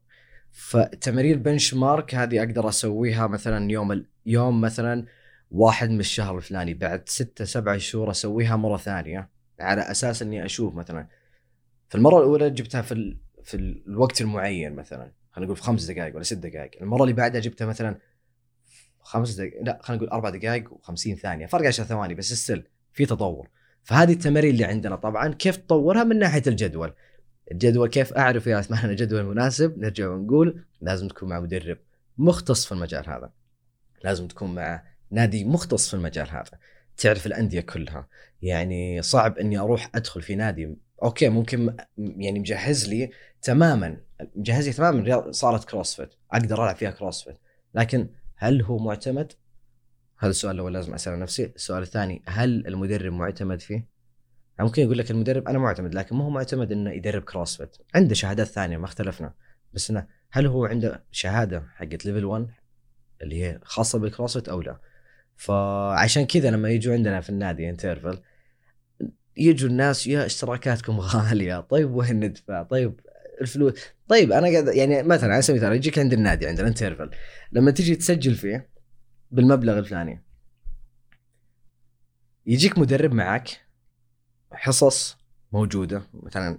فتمارين 0.52 1.32
ال 1.32 1.74
benchmark 1.74 2.14
هذه 2.14 2.38
أقدر 2.38 2.68
أسويها 2.68 3.26
مثلا 3.26 3.70
يوم 3.72 4.04
يوم 4.26 4.60
مثلا 4.60 5.04
واحد 5.50 5.90
من 5.90 6.00
الشهر 6.00 6.36
الفلاني 6.36 6.74
بعد 6.74 7.08
ستة 7.08 7.44
سبعة 7.44 7.78
شهور 7.78 8.10
أسويها 8.10 8.56
مرة 8.56 8.76
ثانية. 8.76 9.37
على 9.60 9.80
أساس 9.80 10.22
إني 10.22 10.44
أشوف 10.44 10.74
مثلا 10.74 11.06
في 11.88 11.94
المرة 11.94 12.18
الأولى 12.18 12.50
جبتها 12.50 12.82
في 12.82 12.92
ال... 12.92 13.18
في 13.44 13.56
الوقت 13.56 14.20
المعين 14.20 14.72
مثلا 14.76 15.12
خلينا 15.30 15.46
نقول 15.46 15.56
في 15.56 15.62
خمس 15.62 15.84
دقائق 15.84 16.14
ولا 16.14 16.24
ست 16.24 16.36
دقائق. 16.36 16.70
المرة 16.82 17.02
اللي 17.02 17.14
بعدها 17.14 17.40
جبتها 17.40 17.66
مثلا 17.66 17.98
خمس 19.00 19.34
دقائق 19.34 19.62
لا 19.62 19.78
خلينا 19.82 20.02
نقول 20.02 20.12
أربع 20.14 20.30
دقائق 20.30 20.68
و50 20.68 21.14
ثانية. 21.14 21.46
فرق 21.46 21.66
10 21.66 21.84
ثواني 21.84 22.14
بس 22.14 22.32
ستيل 22.32 22.68
في 22.92 23.06
تطور. 23.06 23.48
فهذه 23.82 24.12
التمارين 24.12 24.50
اللي 24.50 24.64
عندنا 24.64 24.96
طبعا 24.96 25.28
كيف 25.28 25.56
تطورها 25.56 26.04
من 26.04 26.18
ناحية 26.18 26.42
الجدول. 26.46 26.92
الجدول 27.52 27.88
كيف 27.88 28.12
أعرف 28.12 28.46
يا 28.46 28.60
اسمعنا 28.60 28.92
جدول 28.92 29.24
مناسب؟ 29.24 29.78
نرجع 29.78 30.08
ونقول 30.08 30.64
لازم 30.80 31.08
تكون 31.08 31.28
مع 31.28 31.40
مدرب 31.40 31.78
مختص 32.18 32.66
في 32.66 32.72
المجال 32.72 33.08
هذا. 33.10 33.32
لازم 34.04 34.28
تكون 34.28 34.54
مع 34.54 34.82
نادي 35.10 35.44
مختص 35.44 35.88
في 35.88 35.94
المجال 35.94 36.28
هذا. 36.30 36.58
تعرف 36.98 37.26
الأندية 37.26 37.60
كلها. 37.60 38.08
يعني 38.42 39.02
صعب 39.02 39.38
إني 39.38 39.58
أروح 39.58 39.90
أدخل 39.94 40.22
في 40.22 40.34
نادي. 40.34 40.76
okay 41.02 41.28
ممكن 41.28 41.76
يعني 41.98 42.38
مجهز 42.38 42.88
لي 42.88 43.10
تماما 43.42 43.96
مجهز 44.36 44.66
لي 44.66 44.72
تماما 44.72 45.32
صارت 45.32 45.64
CrossFit. 45.64 46.14
أقدر 46.32 46.64
ألعب 46.64 46.76
فيها 46.76 46.90
CrossFit. 46.90 47.36
لكن 47.74 48.08
هل 48.36 48.62
هو 48.62 48.78
معتمد؟ 48.78 49.32
هذا 50.18 50.30
السؤال 50.30 50.54
الأول 50.54 50.74
لازم 50.74 50.94
أسأله 50.94 51.16
نفسي. 51.16 51.44
السؤال 51.44 51.82
الثاني 51.82 52.22
هل 52.26 52.66
المدرب 52.66 53.12
معتمد 53.12 53.60
فيه؟ 53.60 53.74
يعني 53.74 54.68
ممكن 54.68 54.82
يقول 54.82 54.98
لك 54.98 55.10
المدرب 55.10 55.48
أنا 55.48 55.58
معتمد 55.58 55.94
لكن 55.94 56.16
ما 56.16 56.24
هو 56.24 56.30
معتمد 56.30 56.72
إنه 56.72 56.90
يدرب 56.90 57.22
CrossFit. 57.22 57.76
عنده 57.94 58.14
شهادات 58.14 58.46
ثانية 58.46 58.76
ما 58.76 58.84
اختلفنا. 58.84 59.34
بس 59.74 59.90
إنه 59.90 60.06
هل 60.30 60.46
هو 60.46 60.64
عنده 60.64 61.04
شهادة 61.10 61.64
حقت 61.74 62.06
level 62.06 62.24
1 62.24 62.46
اللي 63.22 63.42
هي 63.42 63.60
خاصة 63.62 63.98
ب 63.98 64.03
ال 64.03 64.08
CrossFit 64.08 64.48
أو 64.48 64.60
لا؟ 64.60 64.80
فعشان 65.38 66.26
كذا 66.26 66.50
لما 66.50 66.70
يجوا 66.70 66.94
عندنا 66.94 67.20
في 67.20 67.30
النادي 67.30 67.70
انترفل 67.70 68.18
يجوا 69.36 69.70
الناس 69.70 70.06
يا 70.06 70.26
اشتراكاتكم 70.26 71.00
غالية 71.14 71.60
طيب 71.60 71.90
وين 71.90 72.20
ندفع؟ 72.20 72.62
طيب 72.62 73.00
الفلوس. 73.40 73.72
طيب 74.08 74.32
أنا 74.32 74.46
قاعد 74.46 74.68
يعني 74.68 75.02
مثلا 75.02 75.32
على 75.32 75.42
سبيل 75.42 75.60
المثال 75.60 75.76
يجيك 75.76 75.98
عند 75.98 76.12
النادي 76.12 76.46
عندنا 76.46 76.68
انترفل 76.68 77.10
لما 77.52 77.70
تيجي 77.70 77.96
تسجل 77.96 78.34
فيه 78.34 78.68
بالمبلغ 79.30 79.78
الفلاني 79.78 80.24
يجيك 82.46 82.78
مدرب 82.78 83.12
معك 83.12 83.60
حصص 84.52 85.16
موجودة 85.52 86.02
مثلا 86.12 86.58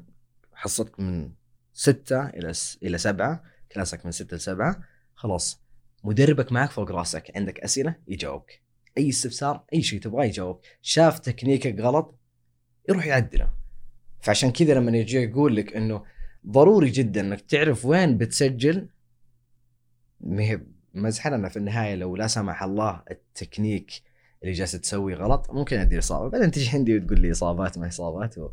حصتك 0.53 0.99
من 0.99 1.31
ستة 1.73 2.29
إلى 2.29 2.51
إلى 2.83 2.97
سبعة 2.97 3.43
كلاسك 3.71 4.05
من 4.05 4.11
ستة 4.11 4.37
لسبعة 4.37 4.83
خلاص 5.15 5.61
مدربك 6.03 6.51
معك 6.51 6.71
فوق 6.71 6.91
راسك 6.91 7.31
عندك 7.35 7.59
أسئلة 7.59 7.95
يجاوبك. 8.07 8.68
أي 8.99 9.09
استفسار 9.09 9.63
أي 9.73 9.81
شيء 9.81 9.99
تبغاه 9.99 10.25
يجاوب. 10.25 10.59
شاف 10.81 11.19
تكنيكك 11.19 11.79
غلط 11.79 12.19
يروح 12.89 13.05
يعدله. 13.05 13.49
فعشان 14.21 14.51
كذا 14.51 14.73
لما 14.73 14.97
يجي 14.97 15.17
يقول 15.17 15.55
لك 15.55 15.75
إنه 15.75 16.03
ضروري 16.47 16.89
جدا 16.89 17.21
إنك 17.21 17.41
تعرف 17.41 17.85
وين 17.85 18.17
بتسجل 18.17 18.89
مزحه 20.93 21.29
لنا 21.29 21.49
في 21.49 21.57
النهاية 21.57 21.95
لو 21.95 22.15
لا 22.15 22.27
سمح 22.27 22.63
الله 22.63 23.03
التكنيك 23.11 23.91
اللي 24.43 24.53
جالس 24.53 24.71
تسويه 24.71 25.15
غلط 25.15 25.51
ممكن 25.51 25.77
أدي 25.79 25.99
إصابة. 25.99 26.29
بعدين 26.29 26.51
تجي 26.51 26.77
عندي 26.77 26.97
وتقول 26.97 27.19
لي 27.19 27.31
إصابات 27.31 27.77
ما 27.77 27.87
إصابات. 27.87 28.37
و... 28.37 28.49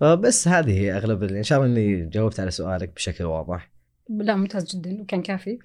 فبس 0.00 0.48
هذه 0.48 0.78
هي 0.78 0.96
أغلب 0.96 1.22
إن 1.22 1.42
شاء 1.42 1.58
الله 1.58 1.72
إني 1.72 2.06
جاوبت 2.06 2.40
على 2.40 2.50
سؤالك 2.50 2.94
بشكل 2.94 3.24
واضح. 3.24 3.70
لا 4.08 4.36
ممتاز 4.36 4.76
جدا 4.76 5.02
وكان 5.02 5.22
كافي. 5.22 5.58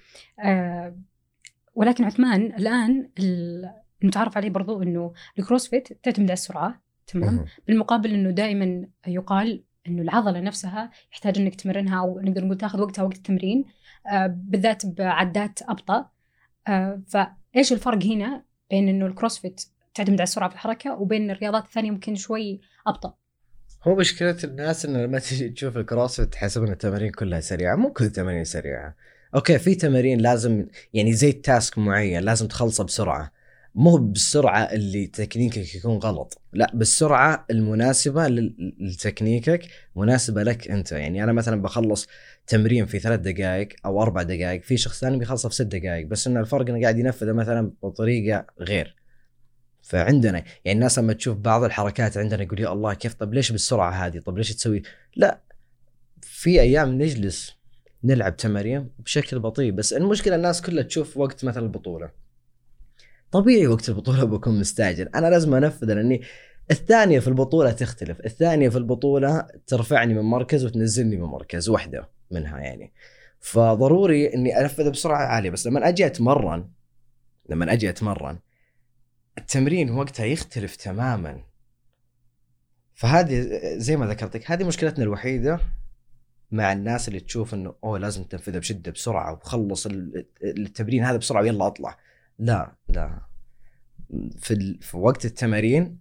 آه 0.45 0.95
ولكن 1.77 2.03
عثمان 2.03 2.41
الآن 2.41 3.09
المتعارف 4.03 4.37
عليه 4.37 4.49
برضو 4.49 4.83
إنه 4.83 5.13
الكروسفيت 5.39 5.87
تعتمد 6.03 6.25
على 6.25 6.33
السرعة 6.33 6.81
تمام؟ 7.07 7.45
بالمقابل 7.67 8.13
إنه 8.13 8.31
دائما 8.31 8.87
يقال 9.07 9.63
إنه 9.87 10.01
العضلة 10.01 10.39
نفسها 10.39 10.91
يحتاج 11.11 11.37
إنك 11.37 11.55
تمرنها 11.55 11.99
أو 11.99 12.19
نقدر 12.19 12.45
نقول 12.45 12.57
تأخذ 12.57 12.81
وقتها 12.81 13.03
وقت 13.03 13.15
التمرين 13.15 13.65
آه 14.11 14.27
بالذات 14.27 14.85
بعدات 14.85 15.59
أبطأ. 15.61 16.09
آه 16.67 17.01
فإيش 17.07 17.73
الفرق 17.73 18.03
هنا 18.03 18.43
بين 18.69 18.89
إنه 18.89 19.05
ال 19.05 19.12
CrossFit 19.12 19.61
تعتمد 19.93 20.15
على 20.15 20.23
السرعة 20.23 20.49
في 20.49 20.55
الحركة 20.55 20.93
وبين 20.93 21.31
الرياضات 21.31 21.65
الثانية 21.65 21.91
ممكن 21.91 22.15
شوي 22.15 22.61
أبطأ؟ 22.87 23.13
هو 23.83 23.95
مشكلة 23.95 24.37
الناس 24.43 24.85
إنه 24.85 25.03
لما 25.03 25.19
تجي 25.19 25.49
تشوف 25.49 25.77
ال 25.77 25.84
CrossFit 25.84 26.33
تحسب 26.33 26.63
ان 26.63 26.71
التمارين 26.71 27.11
كلها 27.11 27.39
سريعة، 27.39 27.75
مو 27.75 27.93
كل 27.93 28.05
التمارين 28.05 28.43
سريعة. 28.43 28.95
okay 29.35 29.59
في 29.59 29.75
تمارين 29.75 30.19
لازم 30.19 30.67
يعني 30.93 31.13
زي 31.13 31.31
task 31.31 31.77
معين 31.77 32.23
لازم 32.23 32.47
تخلصه 32.47 32.83
بسرعة. 32.83 33.31
مو 33.75 33.97
بالسرعة 33.97 34.63
اللي 34.63 35.07
تكنيكك 35.07 35.75
يكون 35.75 35.97
غلط، 35.97 36.41
لا 36.53 36.71
بالسرعة 36.73 37.45
المناسبة 37.51 38.27
لتكنيكك 38.79 39.67
مناسبة 39.95 40.43
لك 40.43 40.71
أنت، 40.71 40.91
يعني 40.91 41.23
أنا 41.23 41.33
مثلا 41.33 41.61
بخلص 41.61 42.07
تمرين 42.47 42.85
في 42.85 42.99
ثلاث 42.99 43.19
دقائق 43.19 43.69
أو 43.85 44.01
أربع 44.01 44.21
دقائق، 44.21 44.61
في 44.63 44.77
شخص 44.77 45.01
ثاني 45.01 45.17
بيخلصه 45.17 45.49
في 45.49 45.55
ست 45.55 45.61
دقائق، 45.61 46.07
بس 46.07 46.27
إن 46.27 46.37
الفرق 46.37 46.69
إنه 46.69 46.81
قاعد 46.81 46.97
ينفذه 46.99 47.31
مثلا 47.31 47.71
بطريقة 47.83 48.45
غير. 48.59 48.95
فعندنا 49.81 50.43
يعني 50.65 50.77
الناس 50.77 50.99
لما 50.99 51.13
تشوف 51.13 51.37
بعض 51.37 51.63
الحركات 51.63 52.17
عندنا 52.17 52.43
يقول 52.43 52.59
يا 52.59 52.73
الله 52.73 52.93
كيف 52.93 53.13
طب 53.13 53.33
ليش 53.33 53.51
بالسرعة 53.51 53.91
هذه 53.91 54.19
طب 54.19 54.37
ليش 54.37 54.55
تسوي 54.55 54.81
لا 55.15 55.41
في 56.21 56.61
أيام 56.61 57.01
نجلس 57.01 57.56
نلعب 58.03 58.37
تمارين 58.37 58.89
بشكل 58.99 59.39
بطيء 59.39 59.71
بس 59.71 59.93
المشكلة 59.93 60.35
الناس 60.35 60.61
كلها 60.61 60.83
تشوف 60.83 61.17
وقت 61.17 61.45
مثلا 61.45 61.63
البطولة. 61.63 62.09
طبيعي 63.31 63.67
وقت 63.67 63.89
البطولة 63.89 64.23
بكون 64.23 64.59
مستعجل. 64.59 65.07
أنا 65.07 65.27
لازم 65.27 65.53
أنفذ 65.53 65.93
لأني 65.93 66.21
الثانية 66.71 67.19
في 67.19 67.27
البطولة 67.27 67.71
تختلف. 67.71 68.19
الثانية 68.19 68.69
في 68.69 68.77
البطولة 68.77 69.47
ترفعني 69.67 70.13
من 70.13 70.21
مركز 70.21 70.65
وتنزلني 70.65 71.17
من 71.17 71.23
مركز 71.23 71.69
واحدة 71.69 72.09
منها 72.31 72.59
يعني. 72.59 72.93
فضروري 73.39 74.33
إني 74.33 74.61
انفذ 74.61 74.91
بسرعة 74.91 75.25
عالية. 75.25 75.49
بس 75.49 75.67
لما 75.67 75.87
أجي 75.87 76.05
أتمرن 76.05 76.69
لما 77.49 77.73
أجي 77.73 77.89
أتمرن 77.89 78.39
التمرين 79.37 79.91
وقتها 79.91 80.25
يختلف 80.25 80.75
تماما. 80.75 81.43
فهذه 82.93 83.47
زي 83.77 83.97
ما 83.97 84.07
ذكرت 84.07 84.35
لك 84.35 84.51
هذه 84.51 84.63
مشكلتنا 84.63 85.03
الوحيدة. 85.03 85.59
مع 86.51 86.71
الناس 86.71 87.07
اللي 87.07 87.19
تشوف 87.19 87.53
إنه 87.53 87.75
أوه 87.83 87.99
لازم 87.99 88.23
تنفذها 88.23 88.59
بشدة 88.59 88.91
بسرعة 88.91 89.33
وخلص 89.33 89.87
التمرين 90.43 91.03
هذا 91.03 91.17
بسرعة 91.17 91.41
ويلا 91.41 91.67
أطلع. 91.67 91.97
لا 92.39 92.75
لا. 92.89 93.21
في, 94.37 94.77
في 94.81 94.97
وقت 94.97 95.25
التمارين 95.25 95.99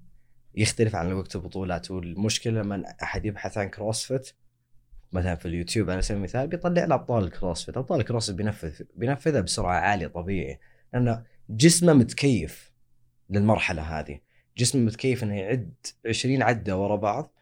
يختلف 0.54 0.96
عن 0.96 1.12
وقت 1.12 1.36
البطولات 1.36 1.90
والمشكلة 1.90 2.62
لما 2.62 2.84
أحد 3.02 3.26
يبحث 3.26 3.58
عن 3.58 3.68
كروسفيت 3.68 4.32
مثلا 5.12 5.34
في 5.34 5.48
اليوتيوب 5.48 5.90
على 5.90 6.02
سبيل 6.02 6.18
المثال 6.18 6.46
بيطلع 6.46 6.84
له 6.84 6.94
أبطال 6.94 7.24
ال 7.24 7.30
CrossFit 7.30 7.76
أبطال 7.76 8.00
ال 8.00 8.04
CrossFit 8.04 8.36
بينفذ 8.36 8.82
بينفذها 8.94 9.40
بسرعة 9.40 9.74
عالية 9.74 10.06
طبيعي. 10.06 10.58
لأنه 10.92 11.24
جسمه 11.50 11.92
متكيف 11.92 12.72
للمرحلة 13.30 13.82
هذه. 13.82 14.20
جسمه 14.58 14.82
متكيف 14.82 15.22
إنه 15.22 15.34
يعد 15.34 15.74
20 16.08 16.42
عدة 16.42 16.76
ورا 16.76 16.96
بعض 16.96 17.32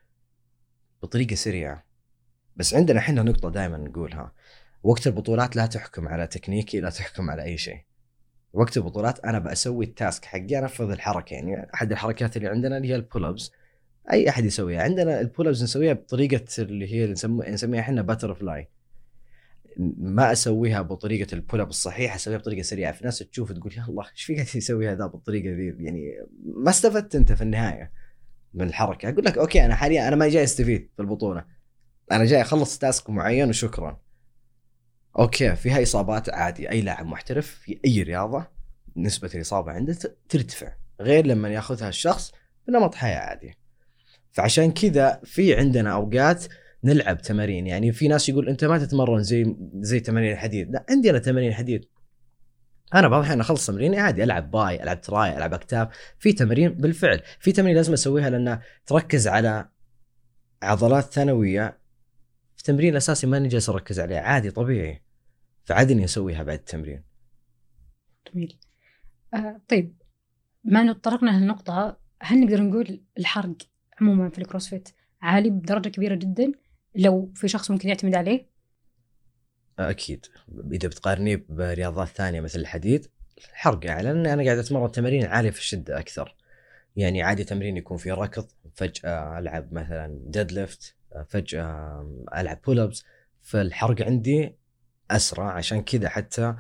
بطريقة 1.03 1.35
سريعة. 1.35 1.85
بس 2.57 2.75
عندنا 2.75 2.99
إحنا 2.99 3.23
نقطة 3.23 3.51
دائما 3.51 3.77
نقولها 3.77 4.33
وقت 4.83 5.07
البطولات 5.07 5.57
لا 5.57 5.67
تحكم 5.67 6.09
على 6.09 6.27
تكنيكي 6.27 6.81
لا 6.81 6.91
تحكم 6.91 7.31
على 7.31 7.43
أي 7.43 7.59
شيء. 7.59 7.81
وقت 8.53 8.77
البطولات 8.77 9.25
أنا 9.25 9.39
بسوي 9.39 9.85
ال 9.85 9.93
task 9.93 10.25
حقي 10.25 10.59
أنفذ 10.59 10.91
الحركة 10.91 11.35
يعني 11.35 11.67
أحد 11.75 11.93
الحركات 11.93 12.37
اللي 12.37 12.49
عندنا 12.49 12.77
اللي 12.77 12.89
هي 12.89 12.97
ال 12.97 13.02
pull 13.02 13.25
ups 13.25 13.53
أي 14.13 14.29
أحد 14.29 14.45
يسويها. 14.45 14.83
عندنا 14.83 15.21
ال 15.21 15.26
pull 15.26 15.49
ups 15.49 15.63
نسويها 15.63 15.93
بطريقة 15.93 16.45
اللي 16.59 16.95
هي 16.95 17.07
نسميها 17.53 17.81
إحنا 17.81 18.03
butterfly 18.03 18.69
ما 19.99 20.33
أسويها 20.33 20.83
بطريقة 20.83 21.35
ال 21.35 21.40
pull 21.40 21.61
up 21.61 21.69
الصحيحة 21.69 22.17
أسويها 22.17 22.39
بطريقة 22.39 22.63
سريعة. 22.63 22.93
في 22.93 23.05
ناس 23.05 23.19
تشوف 23.19 23.53
تقول 23.53 23.73
يا 23.77 23.85
الله 23.89 24.05
إيش 24.13 24.25
في 24.25 24.35
قاعد 24.35 24.57
يسوي 24.57 24.89
هذا 24.89 25.07
بالطريقة 25.07 25.57
ذي؟ 25.57 25.85
يعني 25.85 26.15
ما 26.57 26.71
استفدت 26.71 27.15
أنت 27.15 27.33
في 27.33 27.43
النهاية 27.43 27.93
من 28.55 28.67
الحركة. 28.69 29.09
أقول 29.09 29.25
لك 29.25 29.39
okay 29.39 29.65
أنا 29.65 29.75
حاليا 29.75 30.09
أنا 30.09 30.17
ما 30.17 30.29
جاي 30.29 30.45
أستفيد 30.45 30.91
في 30.97 31.03
البطولة. 31.03 31.54
أنا 32.13 32.25
جاي 32.25 32.41
أخلص 32.43 32.79
task 32.79 33.11
معين 33.11 33.49
وشكرا. 33.49 34.01
okay 35.19 35.57
فيها 35.57 35.83
إصابات 35.83 36.29
عادي 36.29 36.71
أي 36.71 36.81
لاعب 36.81 37.07
محترف 37.07 37.47
في 37.47 37.81
أي 37.85 38.03
رياضة 38.03 38.47
نسبة 38.97 39.31
الإصابة 39.35 39.73
عنده 39.73 39.97
ترتفع 40.29 40.73
غير 41.01 41.27
لما 41.27 41.49
يأخذها 41.49 41.89
الشخص 41.89 42.33
بنمط 42.69 42.95
حياة 42.95 43.19
عادي. 43.19 43.55
فعشان 44.33 44.73
كذا 44.73 45.21
في 45.25 45.55
عندنا 45.55 45.93
أوقات 45.93 46.45
نلعب 46.85 47.23
تمارين 47.23 47.67
يعني 47.67 47.93
في 47.93 48.09
ناس 48.09 48.29
يقول 48.29 48.49
أنت 48.49 48.65
ما 48.65 48.79
تتمرن 48.79 49.23
زي 49.23 49.57
زي 49.75 50.01
تمارين 50.01 50.33
الحديد. 50.33 50.71
لا 50.71 50.87
عندي 50.91 51.11
أنا 51.11 51.19
تمارين 51.19 51.55
حديد 51.55 51.85
أنا 52.95 53.09
بعض 53.09 53.19
الاحيان 53.21 53.41
أخلص 53.41 53.67
تمرين 53.67 53.95
عادي 53.95 54.25
ألعب 54.25 54.51
باي 54.51 54.83
ألعب 54.83 55.01
تراي 55.01 55.37
ألعب 55.37 55.55
أكتاف. 55.55 55.89
في 56.19 56.33
تمارين 56.33 56.69
بالفعل 56.75 57.23
في 57.41 57.53
تمارين 57.53 57.77
لازم 57.77 57.93
أسويها 57.93 58.31
لأنها 58.31 58.63
تركز 58.87 59.29
على 59.29 59.69
عضلات 60.63 61.05
ثانوية 61.05 61.84
في 62.65 62.73
تمرين 62.73 62.91
الاساسي 62.91 63.27
ماني 63.27 63.49
جالس 63.49 63.69
أركز 63.69 64.01
عليه 64.01 64.19
عادي 64.19 64.51
طبيعي. 64.51 65.03
فعادي 65.65 65.93
إني 65.93 66.05
أسويها 66.05 66.43
بعد 66.43 66.59
التمرين. 66.59 67.03
جميل. 68.33 68.59
آه 69.35 69.61
طيب 69.69 70.03
ما 70.65 70.81
انه 70.81 70.93
تطرقنا 70.93 71.31
للنقطة 71.31 71.99
هل 72.21 72.41
نقدر 72.41 72.63
نقول 72.63 73.01
الحرق 73.19 73.57
عموما 74.01 74.31
في 74.31 74.39
ال 74.39 74.44
CrossFit 74.44 74.89
عالي 75.23 75.51
بدرجة 75.51 75.89
كبيرة 75.89 76.15
جدا؟ 76.15 76.53
لو 76.95 77.33
في 77.35 77.49
شخص 77.49 77.71
ممكن 77.71 77.89
يعتمد 77.89 78.15
عليه؟ 78.15 78.47
أكيد. 79.79 80.27
إذا 80.73 80.89
بتقارنيه 80.89 81.47
برياضات 81.49 82.09
ثانية 82.09 82.41
مثل 82.41 82.61
الحديد 82.61 83.07
الحرق 83.39 83.87
أعلى 83.87 84.13
لأن 84.13 84.27
أنا 84.27 84.45
قاعد 84.45 84.59
أتمرن 84.59 84.93
تمارين 84.93 85.25
عالية 85.25 85.51
في 85.51 85.59
الشدة 85.59 85.99
أكثر. 85.99 86.37
يعني 86.97 87.23
عادي 87.23 87.45
تمرين 87.45 87.77
يكون 87.77 87.97
فيه 87.97 88.13
ركض 88.13 88.47
فجأة 88.75 89.39
ألعب 89.39 89.73
مثلا 89.73 90.21
deadlift 90.27 90.95
فجأة 91.29 92.07
ألعب 92.37 92.59
pull 92.67 92.81
ups 92.81 93.05
فالحرق 93.43 94.03
عندي 94.03 94.57
أسرع. 95.11 95.51
عشان 95.53 95.83
كذا 95.83 96.09
حتى 96.09 96.55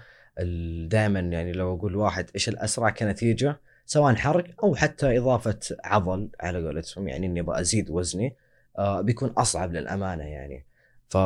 دائما 0.88 1.20
يعني 1.20 1.52
لو 1.52 1.76
أقول 1.76 1.96
واحد 1.96 2.30
إيش 2.34 2.48
الأسرع 2.48 2.90
كنتيجة؟ 2.90 3.60
سواء 3.86 4.14
حرق 4.14 4.64
أو 4.64 4.74
حتى 4.74 5.18
إضافة 5.18 5.58
عضل 5.84 6.30
على 6.40 6.66
قولتهم 6.66 7.08
يعني 7.08 7.26
إني 7.26 7.40
أبغى 7.40 7.60
أزيد 7.60 7.90
وزني 7.90 8.36
آه 8.78 9.00
بيكون 9.00 9.28
أصعب 9.28 9.72
للأمانة 9.72 10.24
يعني. 10.24 10.66
ف 11.08 11.16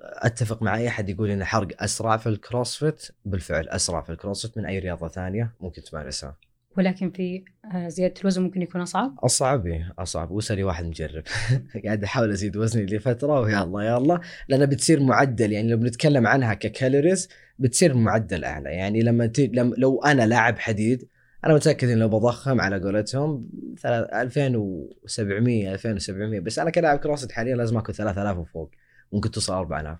اتفق 0.00 0.62
مع 0.62 0.76
أي 0.76 0.88
أحد 0.88 1.08
يقول 1.08 1.30
إن 1.30 1.44
حرق 1.44 1.82
أسرع 1.82 2.16
في 2.16 2.28
ال 2.28 2.37
CrossFit 2.37 3.08
بالفعل 3.24 3.68
أسرع 3.68 4.00
في 4.00 4.12
ال 4.12 4.17
CrossFit 4.17 4.58
من 4.58 4.66
أي 4.66 4.78
رياضة 4.78 5.08
ثانية 5.08 5.52
ممكن 5.60 5.82
تمارسها. 5.82 6.36
ولكن 6.76 7.10
في 7.10 7.44
آه، 7.74 7.88
زيادة 7.88 8.14
الوزن 8.20 8.42
ممكن 8.42 8.62
يكون 8.62 8.80
أصعب؟ 8.80 9.18
أصعب 9.24 9.66
إيه، 9.66 9.94
أصعب. 9.98 10.30
واسالي 10.30 10.64
واحد 10.64 10.84
مجرب. 10.84 11.22
قاعد 11.84 12.04
أحاول 12.04 12.30
أزيد 12.30 12.56
وزني 12.56 12.86
لفترة 12.86 13.40
ويا 13.40 13.62
الله 13.62 13.84
يا 13.84 13.96
الله. 13.96 14.20
لأن 14.48 14.66
بتصير 14.66 15.00
معدل 15.02 15.52
يعني 15.52 15.68
لو 15.70 15.76
بنتكلم 15.76 16.26
عنها 16.26 16.54
ك 16.54 16.62
calories 16.62 17.28
بتصير 17.58 17.94
معدل 17.94 18.44
أعلى. 18.44 18.70
يعني 18.70 19.02
لما, 19.02 19.26
ت... 19.26 19.40
لما 19.40 19.74
لو 19.78 20.02
أنا 20.02 20.26
لاعب 20.26 20.58
حديد 20.58 21.08
أنا 21.44 21.54
متأكد 21.54 21.88
ان 21.88 21.98
لو 21.98 22.08
بضخم 22.08 22.60
على 22.60 22.78
قولتهم 22.80 23.48
ثلا- 23.82 24.22
2700 24.22 25.72
2700 25.74 26.40
بس 26.40 26.58
أنا 26.58 26.70
كلاعب 26.70 26.98
CrossFit 26.98 27.32
حاليا 27.32 27.56
لازم 27.56 27.76
آكل 27.78 27.94
3000 27.94 28.36
وفوق. 28.38 28.70
ممكن 29.12 29.30
توصل 29.30 29.52
4000 29.54 29.98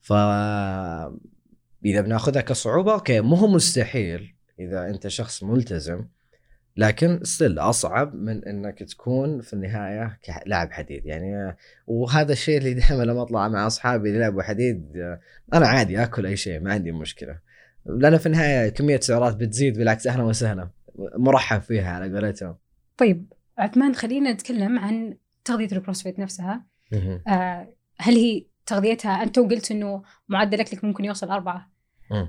ف 0.00 0.12
إذا 1.84 2.00
بناخذها 2.00 2.42
كصعوبة 2.42 2.92
okay 2.92 3.20
مو 3.20 3.36
هو 3.36 3.46
مستحيل. 3.48 4.34
إذا 4.58 4.90
أنت 4.90 5.08
شخص 5.08 5.42
ملتزم 5.42 6.04
لكن 6.76 7.20
still 7.22 7.58
أصعب 7.58 8.14
من 8.14 8.44
إنك 8.44 8.78
تكون 8.78 9.40
في 9.40 9.52
النهاية 9.52 10.18
كلاعب 10.24 10.72
حديد. 10.72 11.06
يعني 11.06 11.56
وهذا 11.86 12.32
الشيء 12.32 12.58
اللي 12.58 12.74
دائما 12.74 13.02
لما 13.02 13.22
أطلع 13.22 13.48
مع 13.48 13.66
أصحابي 13.66 14.08
اللي 14.08 14.18
يلعبوا 14.20 14.42
حديد 14.42 14.96
أنا 15.54 15.66
عادي 15.66 16.02
آكل 16.02 16.26
أي 16.26 16.36
شيء 16.36 16.60
ما 16.60 16.72
عندي 16.72 16.92
مشكلة. 16.92 17.38
لأن 17.86 18.18
في 18.18 18.26
النهاية 18.26 18.68
كمية 18.68 19.00
سعرات 19.00 19.36
بتزيد 19.36 19.78
بالعكس 19.78 20.06
أهلا 20.06 20.22
وسهلا. 20.22 20.70
مرحب 21.16 21.60
فيها 21.60 21.90
على 21.92 22.14
قولتهم. 22.14 22.56
طيب 22.96 23.32
عثمان 23.58 23.94
خلينا 23.94 24.32
نتكلم 24.32 24.78
عن 24.78 25.16
تغذية 25.44 25.76
ال 25.76 25.81
CrossFit 25.81 26.18
نفسها. 26.18 26.64
آه، 27.28 27.74
هل 27.98 28.14
هي 28.14 28.46
تغذيتها؟ 28.66 29.22
أنت 29.22 29.38
قلت 29.38 29.70
إنه 29.70 30.02
معدل 30.28 30.60
اكلك 30.60 30.84
ممكن 30.84 31.04
يوصل 31.04 31.30
أربعة. 31.30 31.56
مم. 31.56 31.71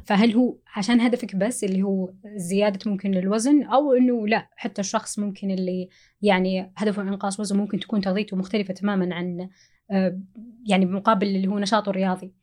فهل 0.05 0.33
هو 0.33 0.57
عشان 0.75 1.01
هدفك 1.01 1.35
بس 1.35 1.63
اللي 1.63 1.83
هو 1.83 2.13
زيادة 2.35 2.91
ممكن 2.91 3.17
الوزن 3.17 3.63
أو 3.63 3.93
إنه 3.93 4.27
لا 4.27 4.49
حتى 4.55 4.81
الشخص 4.81 5.19
ممكن 5.19 5.51
اللي 5.51 5.89
يعني 6.21 6.73
هدفه 6.77 7.01
إنقاص 7.01 7.39
وزن 7.39 7.57
ممكن 7.57 7.79
تكون 7.79 8.01
تغذيته 8.01 8.37
مختلفة 8.37 8.73
تماما 8.73 9.15
عن 9.15 9.49
آه، 9.91 10.19
يعني 10.67 10.85
بمقابل 10.85 11.27
اللي 11.27 11.47
هو 11.47 11.59
نشاطه 11.59 11.89
الرياضي. 11.89 12.33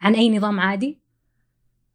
عن 0.00 0.14
أي 0.14 0.36
نظام 0.36 0.60
عادي؟ 0.60 1.02